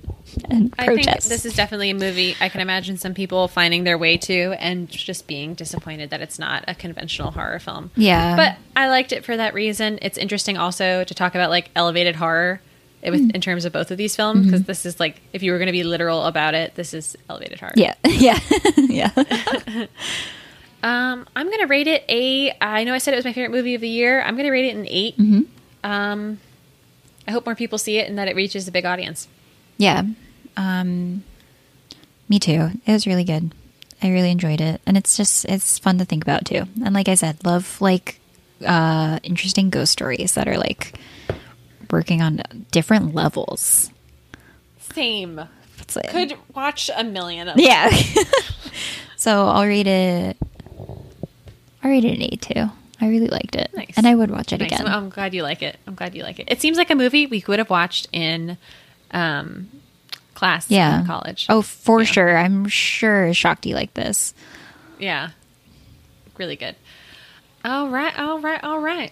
[0.49, 3.97] and I think this is definitely a movie I can imagine some people finding their
[3.97, 7.91] way to and just being disappointed that it's not a conventional horror film.
[7.95, 8.35] Yeah.
[8.35, 9.99] But I liked it for that reason.
[10.01, 12.61] It's interesting also to talk about like elevated horror
[13.03, 13.11] Hmm.
[13.11, 14.49] with in terms of both of these films Mm-hmm.
[14.49, 17.15] because this is like if you were going to be literal about it, this is
[17.29, 17.73] elevated horror.
[17.75, 18.39] yeah, yeah,
[18.77, 19.11] yeah.
[20.83, 22.55] Um, I'm going to rate it a.
[22.61, 24.21] I know I said it was my favorite movie of the year.
[24.21, 25.41] I'm going to rate it an 8 Mm-hmm.
[25.89, 26.39] Um,
[27.27, 29.27] I hope more people see it and that it reaches a big audience.
[29.77, 30.03] Yeah.
[30.57, 31.23] Um
[32.29, 32.71] me too.
[32.85, 33.53] It was really good.
[34.03, 34.81] I really enjoyed it.
[34.85, 36.63] And it's just it's fun to think about too.
[36.83, 38.19] And like I said, love like
[38.65, 40.99] uh interesting ghost stories that are like
[41.91, 42.41] working on
[42.71, 43.91] different levels.
[44.79, 45.41] Same.
[45.95, 47.63] Like, Could watch a million of them.
[47.65, 47.89] yeah.
[49.15, 50.35] so I'll read it
[51.83, 52.69] I'll rate it an eight too.
[52.99, 53.69] I really liked it.
[53.75, 53.93] Nice.
[53.95, 54.71] And I would watch it Nice.
[54.73, 54.87] again.
[54.87, 55.77] I'm glad you like it.
[55.87, 56.47] I'm glad you like it.
[56.51, 58.57] It seems like a movie we could have watched in
[59.11, 59.69] um,
[60.37, 61.01] class yeah.
[61.01, 61.47] in college.
[61.49, 62.05] Oh, for Yeah.
[62.05, 62.37] sure.
[62.37, 64.33] I'm sure Shakti like this.
[64.99, 65.31] Yeah.
[66.37, 66.75] Really good.
[67.65, 69.11] All right, all right, all right.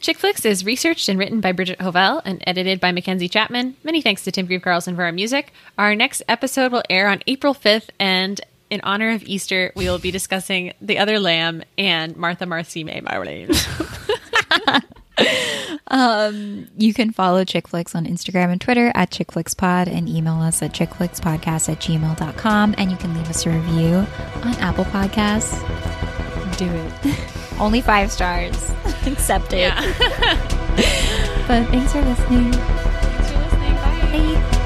[0.00, 3.76] Chick Flicks is researched and written by Bridget Hovell and edited by Mackenzie Chapman.
[3.84, 5.52] Many thanks to Tim Grieve Carlson for our music.
[5.78, 9.98] Our next episode will air on April 5th, and in honor of Easter, we will
[10.00, 13.50] be discussing The Other Lamb and Martha Marcy May Marlene.
[15.88, 20.62] Um, you can follow Chick Flicks on Instagram and Twitter at ChickFlixPod and email us
[20.62, 22.74] at chickflixpodcast at gmail.com.
[22.78, 24.06] And you can leave us a review
[24.42, 25.58] on Apple Podcasts.
[26.56, 27.30] Do it.
[27.60, 28.70] Only five stars.
[29.06, 29.58] Accept it.
[29.58, 30.58] yeah.
[31.48, 32.52] But thanks for listening.
[32.52, 33.74] Thanks for listening.
[33.74, 34.40] Bye.
[34.42, 34.58] Bye.